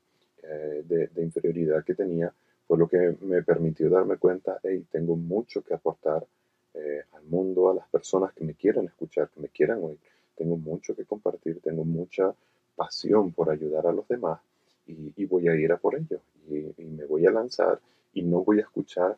[0.50, 2.34] eh, de, inferioridad que tenía
[2.66, 6.26] fue lo que me permitió darme cuenta, hey, tengo mucho que aportar
[6.74, 10.00] eh, al mundo, a las personas que me quieran escuchar, que me quieran oír.
[10.36, 12.34] Tengo mucho que compartir, tengo mucha
[12.76, 14.40] pasión por ayudar a los demás
[14.86, 17.80] y, voy a ir a por ello y, me voy a lanzar
[18.14, 19.18] y no voy a escuchar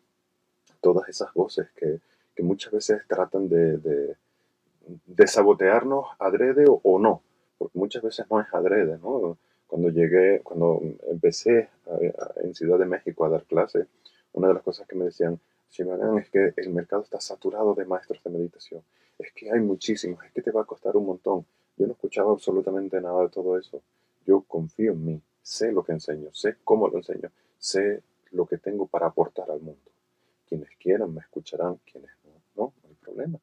[0.82, 2.00] todas esas voces que,
[2.36, 7.22] que muchas veces tratan de, de, sabotearnos adrede o, no,
[7.58, 9.38] porque muchas veces no es adrede, ¿no?
[9.70, 11.70] Cuando llegué, cuando empecé
[12.42, 13.86] en Ciudad de México a dar clases,
[14.34, 17.86] una de las cosas que me decían, Shimagan, es que el mercado está saturado de
[17.86, 18.82] maestros de meditación,
[19.20, 21.46] es que hay muchísimos, es que te va a costar un montón.
[21.78, 23.84] Yo no escuchaba absolutamente nada de todo eso.
[24.26, 27.30] Yo confío en mí, sé lo que enseño, sé cómo lo enseño,
[27.60, 28.02] sé
[28.32, 29.92] lo que tengo para aportar al mundo.
[30.48, 33.40] Quienes quieran me escucharán, quienes no, no, no hay problema.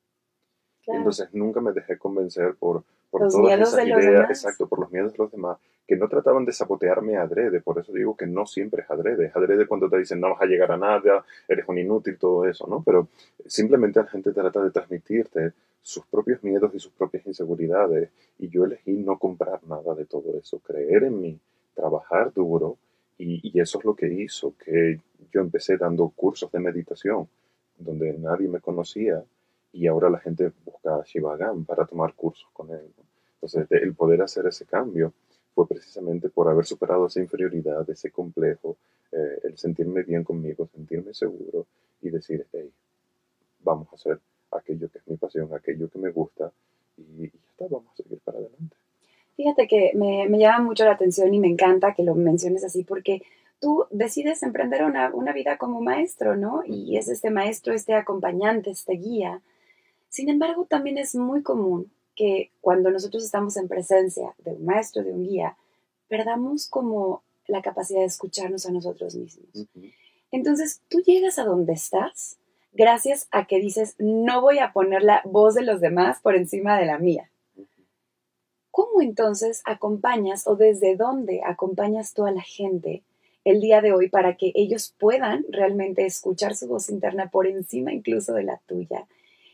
[0.89, 5.19] Entonces nunca me dejé convencer por, por todas esas ideas, exacto, por los miedos de
[5.19, 8.91] los demás, que no trataban de sabotearme adrede, por eso digo que no siempre es
[8.91, 12.19] adrede, es adrede cuando te dicen no vas a llegar a nada, eres un inútil,
[12.19, 12.83] todo eso, ¿no?
[12.85, 13.09] Pero
[13.47, 18.65] simplemente la gente trata de transmitirte sus propios miedos y sus propias inseguridades, y yo
[18.65, 21.39] elegí no comprar nada de todo eso, creer en mí,
[21.75, 22.77] trabajar duro
[23.19, 25.01] y, eso es lo que hizo que
[25.33, 27.29] yo empecé dando cursos de meditación
[27.79, 29.23] donde nadie me conocía
[29.77, 32.93] y ahora la gente busca a Shivagan para tomar cursos con él.
[33.35, 35.13] Entonces, el poder hacer ese cambio
[35.55, 38.77] fue precisamente por haber superado esa inferioridad, ese complejo,
[39.13, 41.67] eh, el sentirme bien conmigo, sentirme seguro
[42.03, 42.71] y decir, hey,
[43.61, 44.21] vamos a hacer
[44.53, 46.51] aquello que es mi pasión, aquello que me gusta
[46.97, 48.77] y, y ya está, vamos a seguir para adelante.
[49.37, 53.23] Fíjate que me, llama mucho la atención y me encanta que lo menciones así porque
[53.61, 56.63] tú decides emprender una, vida como maestro, ¿no?
[56.65, 59.43] Y es este maestro, este acompañante, este guía.
[60.09, 65.03] Sin embargo, también es muy común que cuando nosotros estamos en presencia de un maestro,
[65.05, 65.57] de un guía,
[66.09, 69.67] perdamos como la capacidad de escucharnos a nosotros mismos.
[70.31, 72.39] Entonces, tú llegas a donde estás
[72.73, 76.79] gracias a que dices, no voy a poner la voz de los demás por encima
[76.79, 77.31] de la mía.
[78.71, 83.03] ¿Cómo entonces acompañas o desde dónde acompañas tú a la gente
[83.45, 87.93] el día de hoy para que ellos puedan realmente escuchar su voz interna por encima
[87.93, 89.07] incluso de la tuya?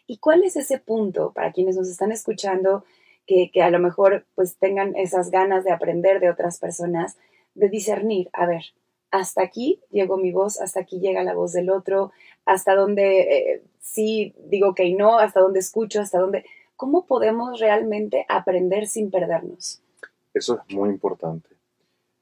[0.06, 2.84] ¿Y cuál es ese punto para quienes nos están escuchando
[3.26, 7.16] que, a lo mejor pues tengan esas ganas de aprender de otras personas,
[7.54, 8.62] de discernir, a ver,
[9.10, 12.12] hasta aquí llegó mi voz, hasta aquí llega la voz del otro,
[12.44, 16.44] hasta dónde eh, sí digo que no, hasta dónde escucho, hasta dónde
[16.82, 19.80] ¿Cómo podemos realmente aprender sin perdernos?
[20.34, 21.48] Eso es muy importante.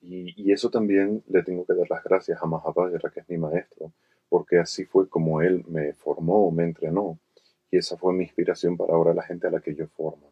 [0.03, 3.91] Y, eso también le tengo que dar las gracias a Mahabhayara, que es mi maestro,
[4.29, 7.19] porque así fue como él me formó, me entrenó.
[7.71, 10.31] Y esa fue mi inspiración para ahora la gente a la que yo formo.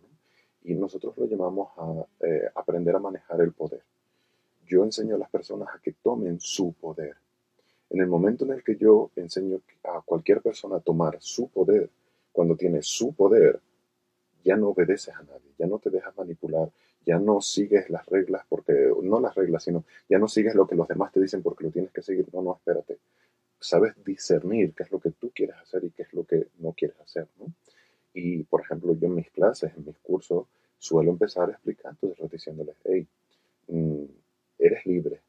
[0.65, 3.83] Y nosotros lo llamamos a eh, aprender a manejar el poder.
[4.67, 7.17] Yo enseño a las personas a que tomen su poder.
[7.91, 11.89] En el momento en el que yo enseño a cualquier persona a tomar su poder,
[12.33, 13.61] cuando tiene su poder,
[14.45, 16.71] ya no obedeces a nadie, ya no te dejas manipular,
[17.05, 20.77] ya no sigues las reglas porque, no las reglas, sino ya no sigues lo que
[20.77, 22.29] los demás te dicen porque lo tienes que seguir.
[22.33, 22.99] No, no, espérate.
[23.61, 26.73] Sabes discernir qué es lo que tú quieres hacer y qué es lo que no
[26.73, 27.53] quieres hacer, ¿no?
[28.15, 30.47] Y, por ejemplo, yo en mis clases, en mis cursos,
[30.79, 33.07] suelo empezar explicándoles, diciéndoles, hey,
[33.69, 34.05] mm,
[34.59, 35.21] eres libre,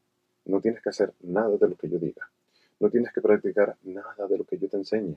[0.46, 2.30] no tienes que hacer nada de lo que yo diga,
[2.78, 5.16] no tienes que practicar nada de lo que yo te enseñe,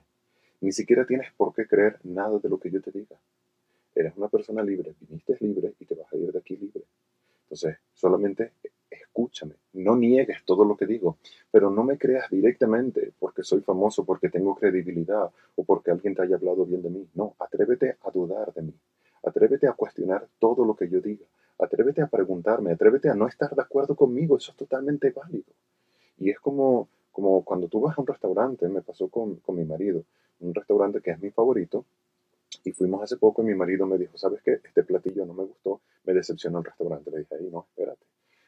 [0.62, 3.19] ni siquiera tienes por qué creer nada de lo que yo te diga.
[3.95, 6.84] Eres una persona libre, viniste libre y te vas a ir de aquí libre.
[7.43, 8.54] Entonces, solamente
[8.93, 11.17] escúchame, no niegues todo lo que digo,
[11.51, 16.23] pero no me creas directamente porque soy famoso, porque tengo credibilidad o porque alguien te
[16.23, 17.08] haya hablado bien de mí.
[17.15, 18.73] No, atrévete a dudar de mí,
[19.23, 21.25] atrévete a cuestionar todo lo que yo diga,
[21.60, 25.53] atrévete a preguntarme, atrévete a no estar de acuerdo conmigo, eso es totalmente válido.
[26.17, 29.65] Y es como, como cuando tú vas a un restaurante, me pasó con, con mi
[29.65, 30.03] marido,
[30.39, 31.86] un restaurante que es mi favorito,
[32.63, 34.60] y fuimos hace poco y mi marido me dijo, ¿sabes qué?
[34.63, 37.12] Este platillo no me gustó, me decepcionó el restaurante.
[37.12, 38.06] Le dije, ahí no, espérate.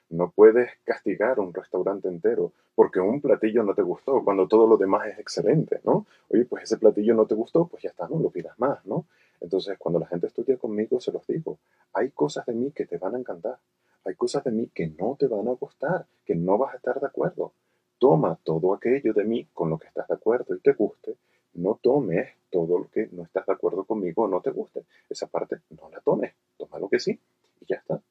[0.10, 4.78] No puedes castigar un restaurante entero porque un platillo no te gustó cuando todo lo
[4.78, 6.06] demás es excelente, ¿no?
[6.30, 9.06] Oye, pues ese platillo no te gustó, pues ya está, no lo pidas más, ¿no?
[9.42, 11.58] Entonces, cuando la gente estudia conmigo, se los digo,
[11.94, 13.58] hay cosas de mí que te van a encantar,
[14.06, 17.00] hay cosas de mí que no te van a gustar, que no vas a estar
[17.00, 17.54] de acuerdo.
[17.98, 21.16] Toma todo aquello de mí con lo que estás de acuerdo y te guste,
[21.56, 24.84] no tomes todo lo que no estás de acuerdo conmigo o no te guste.
[25.10, 27.20] Esa parte no la tomes, toma lo que sí
[27.62, 28.02] y ya está.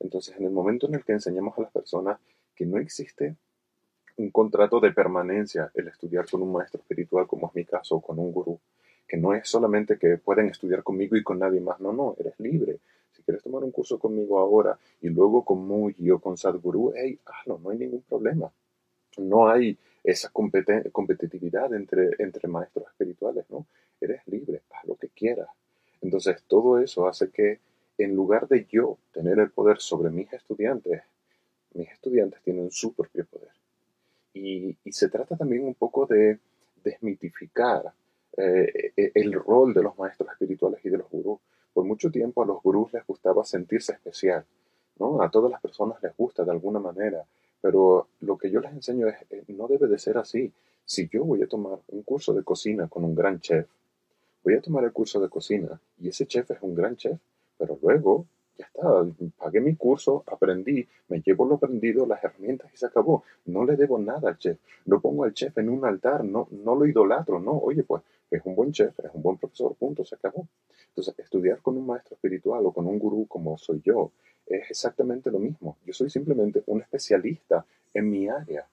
[0.00, 2.18] Entonces, en el momento en el que enseñamos a las personas
[2.54, 3.36] que no existe
[4.16, 8.00] un contrato de permanencia el estudiar con un maestro espiritual, como es mi caso, o
[8.00, 8.58] con un gurú,
[9.06, 12.38] que no es solamente que pueden estudiar conmigo y con nadie más, no, no, eres
[12.38, 12.78] libre.
[13.12, 17.18] Si quieres tomar un curso conmigo ahora y luego con Muji o con Sadhguru, hey,
[17.24, 18.50] hazlo, no hay ningún problema.
[19.18, 23.66] No hay esa competitividad entre, entre maestros espirituales, ¿no?
[24.00, 25.48] Eres libre, haz lo que quieras.
[26.00, 27.60] Entonces, todo eso hace que
[27.98, 31.02] en lugar de yo tener el poder sobre mis estudiantes,
[31.74, 33.50] mis estudiantes tienen su propio poder.
[34.32, 36.38] Y, se trata también un poco de
[36.82, 37.92] desmitificar
[38.36, 41.38] eh, e, el rol de los maestros espirituales y de los gurús.
[41.72, 44.44] Por mucho tiempo a los gurús les gustaba sentirse especial,
[44.98, 45.22] ¿no?
[45.22, 47.24] A todas las personas les gusta de alguna manera,
[47.60, 50.52] pero lo que yo les enseño es, eh, no debe de ser así.
[50.84, 53.66] Si yo voy a tomar un curso de cocina con un gran chef,
[54.42, 57.18] voy a tomar el curso de cocina y ese chef es un gran chef,
[57.58, 62.76] pero luego, ya está, pagué mi curso, aprendí, me llevo lo aprendido, las herramientas y
[62.76, 63.24] se acabó.
[63.46, 64.58] No le debo nada al chef.
[64.86, 67.52] No pongo al chef en un altar, no, no lo idolatro, no.
[67.52, 70.46] Oye, pues es un buen chef, es un buen profesor, punto, se acabó.
[70.88, 74.12] Entonces, estudiar con un maestro espiritual o con un gurú como soy yo
[74.46, 75.78] es exactamente lo mismo.
[75.84, 78.68] Yo soy simplemente un especialista en mi área.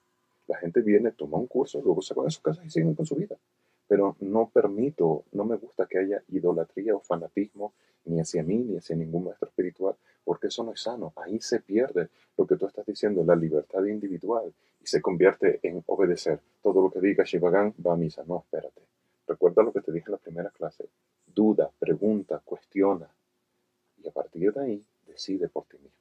[0.48, 3.06] La gente viene, toma un curso, luego se van a su casa y siguen con
[3.06, 3.38] su vida.
[3.92, 7.74] Pero no permito, no me gusta que haya idolatría o fanatismo
[8.06, 11.12] ni hacia mí, ni hacia ningún maestro espiritual, porque eso no es sano.
[11.18, 15.84] Ahí se pierde lo que tú estás diciendo, la libertad individual, y se convierte en
[15.88, 16.40] obedecer.
[16.64, 18.24] Todo lo que diga Shivagan va a misa.
[18.26, 18.82] No, espérate.
[19.28, 20.88] Recuerda lo que te dije en la primera clase.
[21.26, 23.14] Duda, pregunta, cuestiona.
[24.02, 26.00] Y a partir de ahí, decide por ti mismo.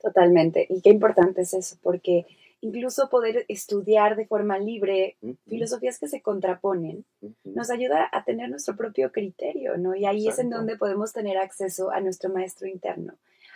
[0.00, 0.66] Totalmente.
[0.70, 2.24] Y qué importante es eso, porque
[2.60, 5.16] incluso poder estudiar de forma libre
[5.46, 7.04] filosofías que se contraponen,
[7.44, 9.94] nos ayuda a tener nuestro propio criterio, ¿no?
[9.94, 13.14] Y ahí es en donde podemos tener acceso a nuestro maestro interno.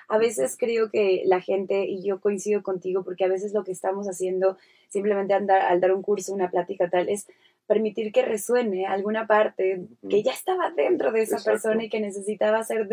[0.08, 3.72] A veces creo que la gente, y yo coincido contigo, porque a veces lo que
[3.72, 7.26] estamos haciendo, simplemente andar, al dar un curso, una plática tal, es
[7.66, 12.62] permitir que resuene alguna parte que ya estaba dentro de esa persona y que necesitaba
[12.64, 12.88] ser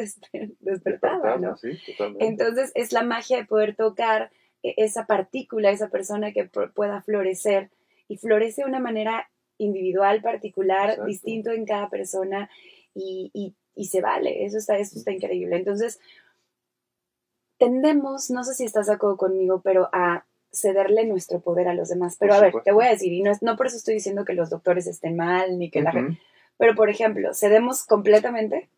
[0.60, 1.56] despertada, ¿no?
[2.20, 4.32] Entonces es la magia de poder tocar
[4.64, 7.70] esa partícula, esa persona que pueda florecer
[8.08, 12.50] y florece de una manera individual, particular, distinto en cada persona
[12.94, 13.56] y,
[13.90, 15.56] se vale, eso está, eso está increíble.
[15.56, 16.00] Entonces,
[17.58, 21.90] tendemos, no sé si estás de acuerdo conmigo, pero a cederle nuestro poder a los
[21.90, 22.18] demás.
[22.20, 24.34] Pero a ver, te voy a decir, y no, no por eso estoy diciendo que
[24.34, 26.20] los doctores estén mal, ni que la gente...
[26.58, 28.70] Pero, por ejemplo, cedemos completamente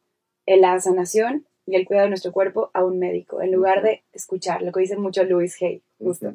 [0.46, 4.04] en la sanación y el cuidado de nuestro cuerpo a un médico, en lugar de
[4.14, 6.34] escuchar, lo que dice mucho Louis Hay, justo.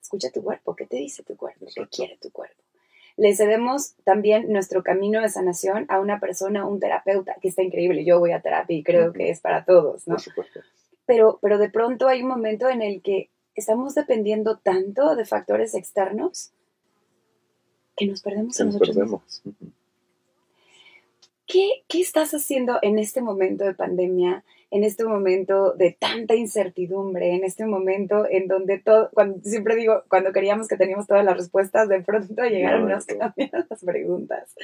[0.00, 1.66] Escucha tu cuerpo, ¿qué te dice tu cuerpo?
[1.74, 2.62] ¿Qué quiere tu cuerpo?
[3.16, 8.04] Le cedemos también nuestro camino de sanación a una persona, un terapeuta, que está increíble.
[8.04, 10.16] Yo voy a terapia y creo que es para todos, ¿no?
[11.04, 15.74] Pero, pero de pronto hay un momento en el que estamos dependiendo tanto de factores
[15.74, 16.52] externos
[17.96, 19.42] que nos perdemos en nosotros mismos.
[21.48, 24.44] ¿Qué, ¿Qué estás haciendo en este momento de pandemia?
[24.70, 30.02] en este momento de tanta incertidumbre, en este momento en donde todo, cuando siempre digo,
[30.08, 33.06] cuando queríamos que teníamos todas las respuestas, de pronto llegaron no, las
[33.84, 34.54] preguntas.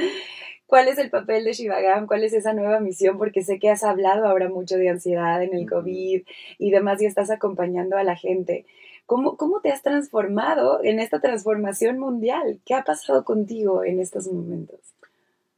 [0.66, 2.06] ¿Cuál es el papel de Shivagam?
[2.06, 3.16] ¿Cuál es esa nueva misión?
[3.16, 6.22] Porque sé que has hablado ahora mucho de ansiedad en el COVID
[6.58, 8.66] y demás y estás acompañando a la gente.
[9.06, 12.60] ¿Cómo, ¿Cómo te has transformado en esta transformación mundial?
[12.64, 14.80] ¿Qué ha pasado contigo en estos momentos?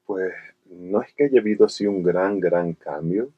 [0.04, 0.34] Pues
[0.70, 3.30] no es que haya habido así un gran, gran cambio.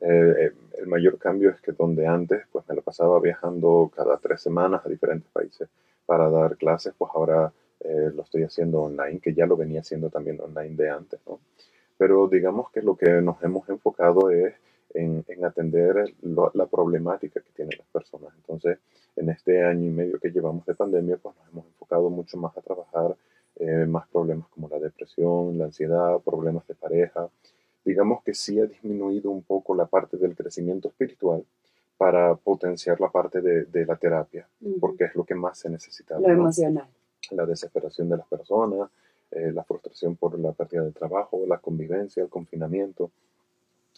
[0.00, 4.40] Eh, el mayor cambio es que donde antes pues me lo pasaba viajando cada tres
[4.40, 5.68] semanas a diferentes países
[6.06, 10.08] para dar clases, pues ahora eh, lo estoy haciendo online, que ya lo venía haciendo
[10.08, 11.40] también online de antes, ¿no?
[11.96, 14.54] Pero digamos que lo que nos hemos enfocado es
[14.94, 18.32] en, atender la problemática que tienen las personas.
[18.36, 18.78] Entonces,
[19.16, 22.56] en este año y medio que llevamos de pandemia, pues nos hemos enfocado mucho más
[22.56, 23.16] a trabajar
[23.60, 27.28] eh, más problemas como la depresión, la ansiedad, problemas de pareja.
[27.84, 31.44] Digamos que sí ha disminuido un poco la parte del crecimiento espiritual
[31.96, 34.46] para potenciar la parte de, la terapia,
[34.80, 36.20] porque es lo que más se necesita.
[36.20, 36.86] Lo emocional.
[37.32, 38.88] La desesperación de las personas,
[39.32, 43.10] eh, la frustración por la pérdida de trabajo, la convivencia, el confinamiento.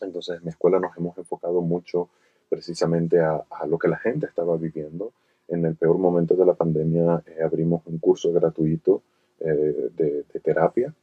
[0.00, 2.08] Entonces, en mi escuela nos hemos enfocado mucho
[2.48, 5.12] precisamente a, lo que la gente estaba viviendo.
[5.48, 9.02] En el peor momento de la pandemia eh, abrimos un curso gratuito
[9.40, 10.94] eh, de, terapia,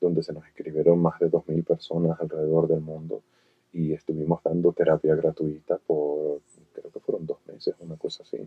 [0.00, 3.22] donde se nos escribieron más de 2.000 personas alrededor del mundo
[3.72, 6.40] y estuvimos dando terapia gratuita por,
[6.72, 8.38] creo que fueron dos meses, una cosa así.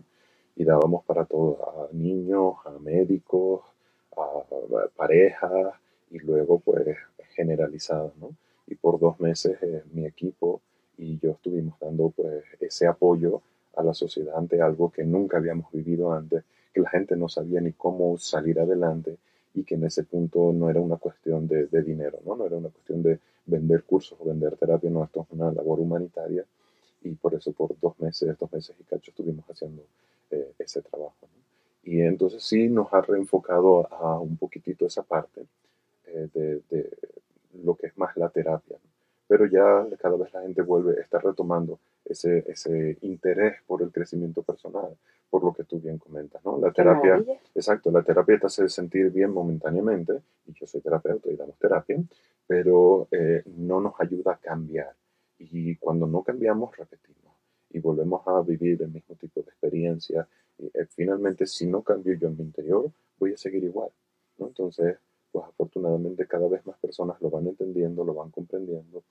[0.56, 3.62] Y dábamos para todos, a niños, a médicos,
[4.16, 5.74] a parejas
[6.10, 6.96] y luego pues
[7.34, 8.30] generalizada, ¿no?
[8.66, 10.60] Y por dos meses eh, mi equipo
[10.96, 13.42] y yo estuvimos dando pues ese apoyo
[13.76, 17.60] a la sociedad ante algo que nunca habíamos vivido antes, que la gente no sabía
[17.60, 19.16] ni cómo salir adelante
[19.54, 22.36] y que en ese punto no era una cuestión de, dinero, ¿no?
[22.36, 25.80] no era una cuestión de vender cursos o vender terapia, no, esto es una labor
[25.80, 26.44] humanitaria
[27.02, 29.82] y por eso por dos meses, dos meses y cacho estuvimos haciendo
[30.30, 31.14] eh, ese trabajo.
[31.82, 35.46] Y entonces sí nos ha reenfocado a un poquitito esa parte
[36.06, 36.90] eh, de, de,
[37.64, 38.76] lo que es más la terapia.
[39.30, 44.42] Pero ya cada vez la gente vuelve, está retomando ese, ese interés por el crecimiento
[44.42, 44.96] personal,
[45.30, 46.58] por lo que tú bien comentas, ¿no?
[46.58, 47.22] La terapia,
[47.54, 50.14] exacto, la terapia te hace sentir bien momentáneamente,
[50.48, 52.02] y yo soy terapeuta y damos terapia,
[52.44, 54.96] pero eh, no nos ayuda a cambiar.
[55.38, 57.32] Y cuando no cambiamos, repetimos
[57.70, 60.26] y volvemos a vivir el mismo tipo de experiencia.
[60.58, 63.90] Y, eh, finalmente, si no cambio yo en mi interior, voy a seguir igual,
[64.38, 64.48] ¿no?
[64.48, 64.98] Entonces,
[65.32, 69.02] pues afortunadamente cada vez más personas lo van entendiendo, lo van comprendiendo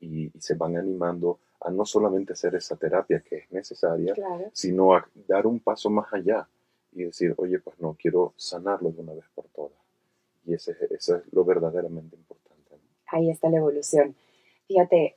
[0.00, 4.14] y, se van animando a no solamente hacer esa terapia que es necesaria,
[4.52, 6.46] sino a dar un paso más allá
[6.92, 9.78] y decir, oye, pues no, quiero sanarlo de una vez por todas.
[10.46, 12.76] Y ese, eso es lo verdaderamente importante.
[13.06, 14.14] Ahí está la evolución.
[14.66, 15.16] Fíjate,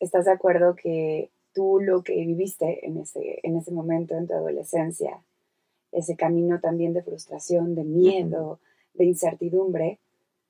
[0.00, 4.34] ¿estás de acuerdo que tú lo que viviste en ese, en ese momento en tu
[4.34, 5.22] adolescencia,
[5.92, 8.60] ese camino también de frustración, de miedo,
[8.94, 9.98] de incertidumbre,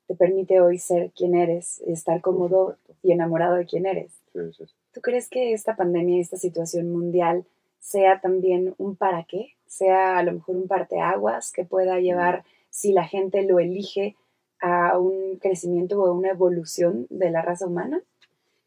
[0.07, 4.21] te permite hoy ser quien eres, estar cómodo y enamorado de quien eres.
[4.33, 7.45] ¿Tú crees que esta pandemia y esta situación mundial
[7.79, 9.55] sea también un para qué?
[9.67, 12.03] Sea a lo mejor un parteaguas que pueda mm.
[12.03, 14.17] llevar, si la gente lo elige,
[14.61, 18.03] a un crecimiento o a una evolución de la raza humana?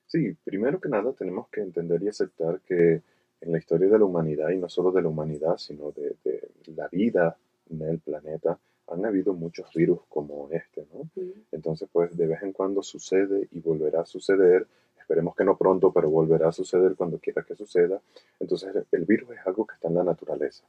[0.08, 3.02] Sí, primero que nada tenemos que entender y aceptar que
[3.42, 6.50] en la historia de la humanidad, y no solo de la humanidad, sino de, de
[6.76, 7.38] la vida
[7.70, 8.58] en el planeta,
[8.88, 11.10] han habido muchos virus como este, ¿no?
[11.52, 14.68] Entonces, pues de vez en cuando sucede y volverá a suceder.
[15.00, 18.02] Esperemos que no pronto, pero volverá a suceder cuando quiera que suceda.
[18.40, 20.64] Entonces, el virus es algo que está en la naturaleza.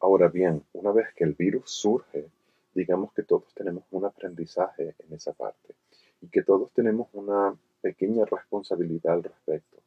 [0.00, 2.26] Ahora bien, una vez que el virus surge,
[2.74, 5.74] digamos que todos tenemos un aprendizaje en esa parte
[6.20, 9.78] y que todos tenemos una pequeña responsabilidad al respecto.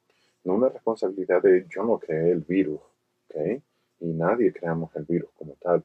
[0.43, 2.80] No una responsabilidad de yo no creé el virus,
[3.30, 3.61] ¿ok?
[4.01, 5.84] Y nadie creamos el virus como tal,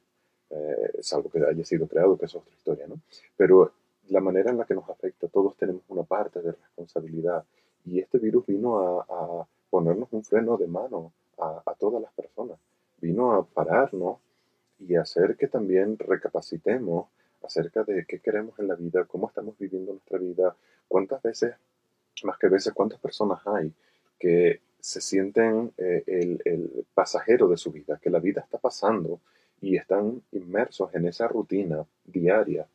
[0.50, 2.96] eh, es algo que haya sido creado, que es otra historia, ¿no?
[3.36, 3.72] Pero
[4.08, 7.44] la manera en la que nos afecta, todos tenemos una parte de responsabilidad.
[7.84, 12.58] Y este virus vino a, ponernos un freno de mano a, todas las personas.
[13.00, 14.18] Vino a pararnos
[14.80, 17.06] y hacer que también recapacitemos
[17.42, 20.56] acerca de qué queremos en la vida, cómo estamos viviendo nuestra vida,
[20.88, 21.54] cuántas veces,
[22.24, 23.72] más que veces, cuántas personas hay
[24.18, 29.20] que se sienten eh, el, pasajero de su vida, que la vida está pasando
[29.60, 32.66] y están inmersos en esa rutina diaria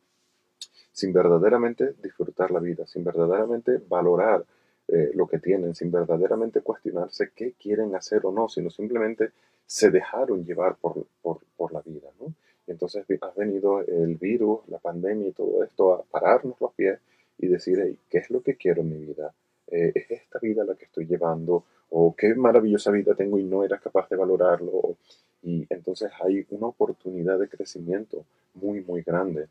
[0.96, 4.46] sin verdaderamente disfrutar la vida, sin verdaderamente valorar
[4.88, 9.32] eh, lo que tienen, sin verdaderamente cuestionarse qué quieren hacer o no, sino simplemente
[9.66, 12.08] se dejaron llevar por, por, la vida.
[12.18, 12.32] ¿no?
[12.66, 16.98] Y entonces ha venido el virus, la pandemia y todo esto a pararnos los pies
[17.36, 19.34] y decir, ¿qué es lo que quiero en mi vida?
[19.68, 21.64] Eh, ¿Es esta vida la que estoy llevando?
[21.90, 24.96] ¿O qué maravillosa vida tengo y no era capaz de valorarlo?
[25.42, 29.48] Y entonces hay una oportunidad de crecimiento muy, muy grande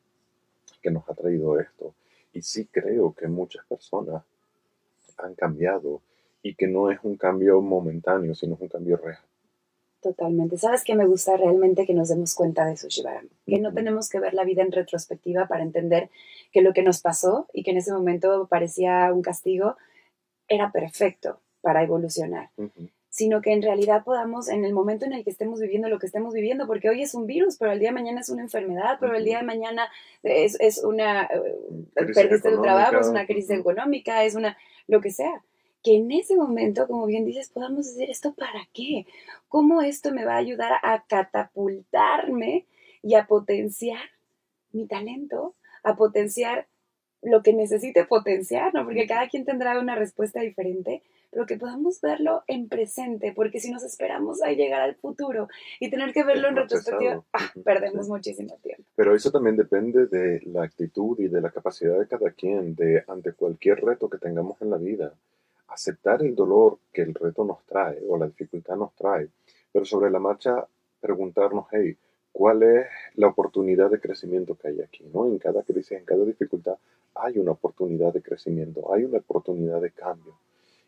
[0.81, 1.93] que nos ha traído esto.
[2.33, 4.23] Y sí creo que muchas personas
[5.17, 6.01] han cambiado
[6.43, 9.19] y que no es un cambio momentáneo, sino es un cambio real.
[10.01, 10.57] Totalmente.
[10.57, 13.27] ¿Sabes qué me gusta realmente que nos demos cuenta de eso, Shivaram?
[13.47, 16.11] Que no tenemos que ver la vida en retrospectiva para entender
[16.51, 19.77] que lo que nos pasó y que en ese momento parecía un castigo
[20.47, 22.49] era perfecto para evolucionar.
[23.09, 26.05] Sino que en realidad podamos, en el momento en el que estemos viviendo lo que
[26.05, 28.97] estemos viviendo, porque hoy es un virus, pero el día de mañana es una enfermedad,
[28.99, 29.87] pero el día de mañana
[30.21, 31.23] es, es una.
[31.23, 34.57] Eh, perdiste tu trabajo, es una crisis económica, es una.
[34.87, 35.41] lo que sea
[35.85, 39.05] que en ese momento, como bien dices, podamos decir, ¿esto para qué?
[39.47, 42.65] ¿Cómo esto me va a ayudar a catapultarme
[43.03, 44.01] y a potenciar
[44.71, 46.67] mi talento, a potenciar
[47.25, 48.85] lo que necesite potenciar, ¿no?
[48.85, 51.01] Porque cada quien tendrá una respuesta diferente,
[51.31, 55.49] pero que podamos verlo en presente, porque si nos esperamos a llegar al futuro
[55.79, 58.83] y tener que verlo en retrospectiva, ah, perdemos muchísimo tiempo.
[58.95, 63.03] Pero eso también depende de la actitud y de la capacidad de cada quien, de
[63.07, 65.13] ante cualquier reto que tengamos en la vida
[65.67, 69.27] aceptar el dolor que el reto nos trae o la dificultad nos trae,
[69.73, 70.65] pero sobre la marcha
[71.01, 71.97] preguntarnos, hey,
[72.35, 75.05] ¿cuál es la oportunidad de crecimiento que hay aquí?
[75.13, 75.25] ¿no?
[75.25, 76.75] En cada crisis, en cada dificultad,
[77.15, 80.37] hay una oportunidad de crecimiento, hay una oportunidad de cambio.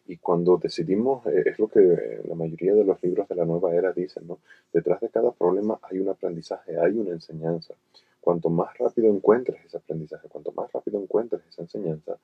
[0.08, 3.74] Y cuando decidimos, eh, es lo que la mayoría de los libros de la nueva
[3.74, 4.40] era dicen, ¿no?
[4.74, 7.76] Detrás de cada problema hay un aprendizaje, hay una enseñanza.
[8.20, 12.18] Cuanto más rápido encuentres ese aprendizaje, cuanto más rápido encuentres esa enseñanza,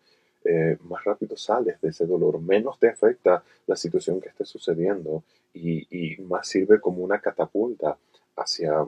[0.44, 5.24] eh, más rápido sales de ese dolor, menos te afecta la situación que esté sucediendo
[5.54, 7.98] y, más sirve como una catapulta
[8.36, 8.86] hacia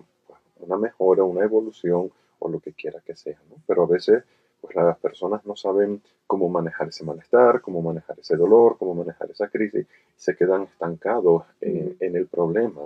[0.59, 3.39] una mejora, una evolución o lo que quiera que sea.
[3.49, 3.57] ¿no?
[3.67, 4.23] Pero a veces
[4.65, 9.29] pues las personas no saben cómo manejar ese malestar, cómo manejar ese dolor, cómo manejar
[9.29, 9.85] esa crisis,
[10.15, 12.81] se quedan estancados en, el problema.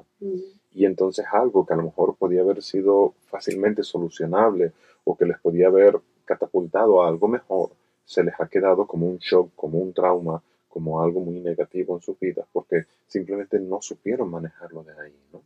[0.74, 4.74] Y entonces algo que a lo mejor podía haber sido fácilmente solucionable
[5.06, 7.70] o que les podía haber catapultado a algo mejor,
[8.04, 12.02] se les ha quedado como un shock, como un trauma, como algo muy negativo en
[12.02, 15.42] sus vidas, porque simplemente no supieron manejarlo de ahí, ¿no?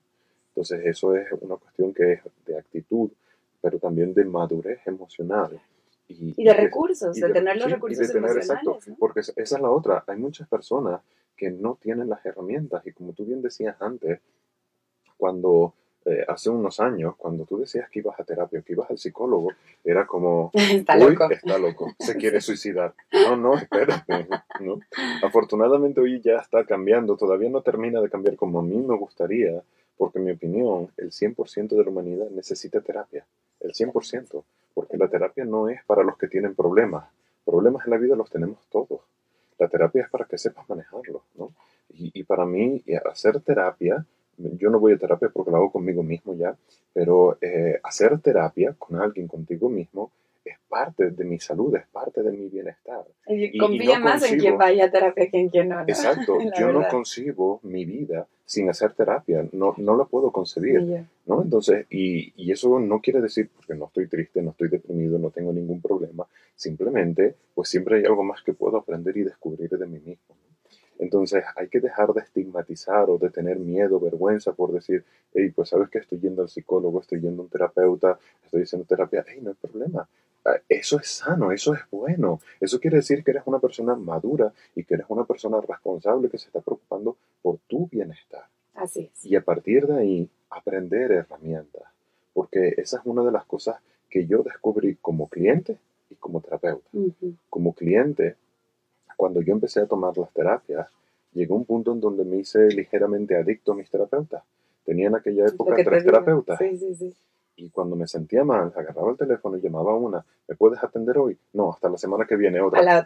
[0.64, 3.10] Entonces eso es una cuestión que es de actitud,
[3.62, 5.60] pero también de madurez emocional.
[6.08, 10.06] Y, de recursos, de, tener los recursos de tener, Exacto, porque esa es la otra.
[10.08, 11.02] Hay muchas personas
[11.36, 14.22] que no tienen las herramientas y como tú bien decías antes,
[15.18, 15.74] cuando
[16.06, 19.50] eh, hace unos años, cuando tú decías que ibas a terapia, que ibas al psicólogo,
[19.84, 21.30] era como, está loco.
[21.30, 22.94] está loco, se quiere suicidar.
[23.12, 24.30] No, no, espérate.
[24.62, 24.80] ¿no?
[25.24, 29.62] Afortunadamente hoy ya está cambiando, todavía no termina de cambiar como a mí me gustaría,
[30.04, 33.26] porque en mi opinión, el 100% de la humanidad necesita terapia,
[33.62, 34.44] el 100%,
[34.74, 37.06] porque la terapia no es para los que tienen problemas,
[37.46, 39.00] problemas en la vida los tenemos todos.
[39.58, 41.54] La terapia es para que sepas manejarlos, ¿no?
[41.88, 46.34] Y, para mí, hacer terapia yo no voy a terapia porque lo hago conmigo mismo
[46.36, 46.54] ya,
[46.92, 50.12] pero eh, hacer terapia con alguien, contigo mismo,
[50.46, 53.06] es parte de mi salud, es parte de mi bienestar.
[53.28, 55.82] Y, confía más en quien vaya a terapia que en quien no.
[55.82, 61.42] Exacto, yo no concibo mi vida sin hacer terapia, no, no lo puedo concebir, ¿no?
[61.42, 65.32] Entonces, y, y, eso no quiere decir porque no estoy triste, no estoy deprimido, no
[65.32, 69.88] tengo ningún problema, simplemente, pues siempre hay algo más que puedo aprender y descubrir de
[69.88, 70.36] mí mismo.
[71.00, 75.70] Entonces hay que dejar de estigmatizar o de tener miedo, vergüenza por decir, hey, pues
[75.70, 79.40] sabes que estoy yendo al psicólogo, estoy yendo a un terapeuta, estoy haciendo terapia, hey,
[79.42, 80.08] no hay problema.
[80.68, 82.42] Eso es sano, eso es bueno.
[82.60, 86.38] Eso quiere decir que eres una persona madura y que eres una persona responsable que
[86.38, 88.46] se está preocupando por tu bienestar.
[88.74, 89.26] Así es.
[89.26, 91.84] Y a partir de ahí, aprender herramientas.
[92.34, 93.78] Porque esa es una de las cosas
[94.10, 95.78] que yo descubrí como cliente
[96.10, 96.90] y como terapeuta.
[97.50, 98.36] Como cliente,
[99.16, 100.88] cuando yo empecé a tomar las terapias,
[101.34, 104.44] llegó un punto en donde me hice ligeramente adicto a mis terapeutas.
[104.86, 106.60] Tenía en aquella época tres terapeutas.
[106.60, 107.14] Sí, sí, sí.
[107.56, 111.18] Y cuando me sentía mal, agarraba el teléfono y llamaba a una, ¿me puedes atender
[111.20, 111.38] hoy?
[111.54, 113.04] No, hasta la semana que viene, otra.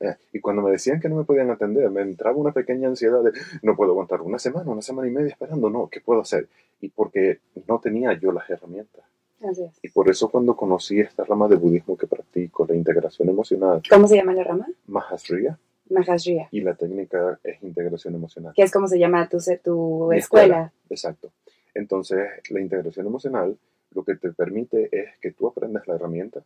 [0.00, 3.22] Eh, y cuando me decían que no me podían atender, me entraba una pequeña ansiedad
[3.22, 3.32] de,
[3.62, 6.48] no puedo aguantar una semana, una semana y media esperando, no, ¿qué puedo hacer?
[6.80, 9.04] Y porque no tenía yo las herramientas.
[9.42, 9.78] Así es.
[9.82, 13.82] Y por eso cuando conocí esta rama de budismo que practico, la integración emocional.
[13.88, 14.66] ¿Cómo se llama la rama?
[14.86, 15.58] Mahasriya.
[15.90, 16.48] Mahasriya.
[16.50, 18.52] Y la técnica es integración emocional.
[18.54, 20.72] ¿Qué es como se llama tu, tu escuela?
[20.90, 21.32] Exacto.
[21.74, 23.56] Entonces, la integración emocional
[23.90, 26.42] lo que te permite es que tú aprendas la herramienta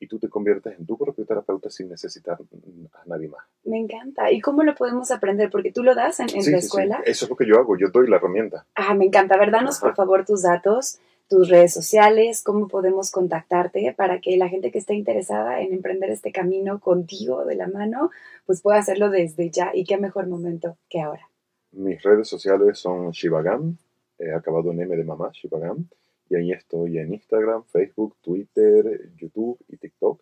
[0.00, 3.44] y tú te conviertes en tu propio terapeuta sin necesitar a nadie más.
[3.64, 4.30] Me encanta.
[4.30, 5.50] ¿Y cómo lo podemos aprender?
[5.50, 6.96] Porque tú lo das en, la escuela.
[7.04, 7.10] Sí.
[7.10, 8.66] Eso es lo que yo hago, yo doy la herramienta.
[8.74, 9.36] Ah, me encanta.
[9.36, 14.36] A ver, danos por favor tus datos tus redes sociales, cómo podemos contactarte para que
[14.36, 18.10] la gente que esté interesada en emprender este camino contigo de la mano,
[18.46, 21.28] pues pueda hacerlo desde ya y qué mejor momento que ahora.
[21.72, 23.76] Mis redes sociales son Shivagam,
[24.18, 25.88] he acabado en M de mamá, Shivagam,
[26.28, 30.20] y ahí estoy en Instagram, Facebook, Twitter, YouTube y TikTok.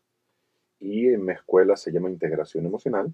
[0.81, 3.13] Y en mi escuela se llama Integración Emocional,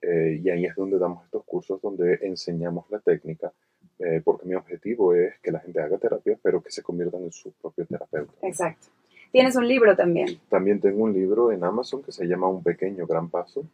[0.00, 3.52] eh, y ahí es donde damos estos cursos donde enseñamos la técnica
[3.98, 7.32] eh, porque mi objetivo es que la gente haga terapia, pero que se conviertan en
[7.32, 8.32] su propio terapeuta.
[8.42, 8.86] Exacto.
[9.32, 10.40] Tienes un libro también.
[10.48, 13.64] También tengo un libro en Amazon que se llama Un pequeño gran paso,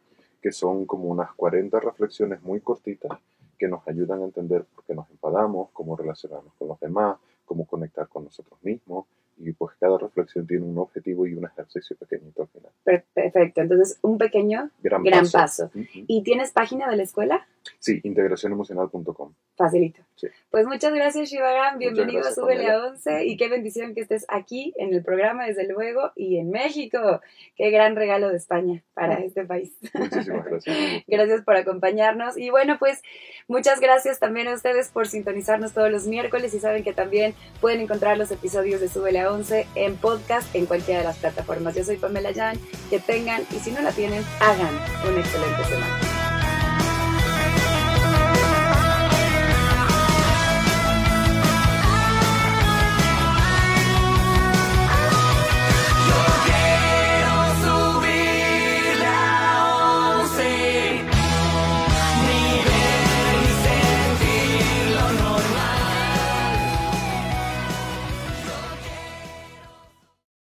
[0.41, 3.11] que son como unas 40 reflexiones muy cortitas
[3.57, 7.65] que nos ayudan a entender por qué nos enfadamos, cómo relacionarnos con los demás, cómo
[7.65, 9.05] conectar con nosotros mismos.
[9.37, 12.71] Y pues cada reflexión tiene un objetivo y un ejercicio pequeñito al final.
[13.13, 13.61] Perfecto.
[13.61, 15.71] Entonces, un pequeño gran, paso.
[15.73, 17.45] ¿Y tienes página de la escuela?
[17.79, 19.33] Sí, integracionemocional.com.
[19.55, 20.01] Facilito.
[20.49, 21.77] Pues muchas gracias, Shivagan.
[21.77, 25.67] Bienvenido a Súbele a 11 y qué bendición que estés aquí en el programa, desde
[25.67, 27.21] luego, y en México.
[27.55, 29.77] Qué gran regalo de España para este país.
[29.93, 31.03] Muchísimas gracias.
[31.07, 32.37] gracias por acompañarnos.
[32.37, 33.01] Y bueno, pues
[33.47, 37.81] muchas gracias también a ustedes por sintonizarnos todos los miércoles y saben que también pueden
[37.81, 41.75] encontrar los episodios de Súbele a 11 en podcast en cualquiera de las plataformas.
[41.75, 42.59] Yo soy Pamela Jan.
[42.89, 44.73] Que tengan, y si no la tienen, hagan
[45.07, 46.14] una excelente semana.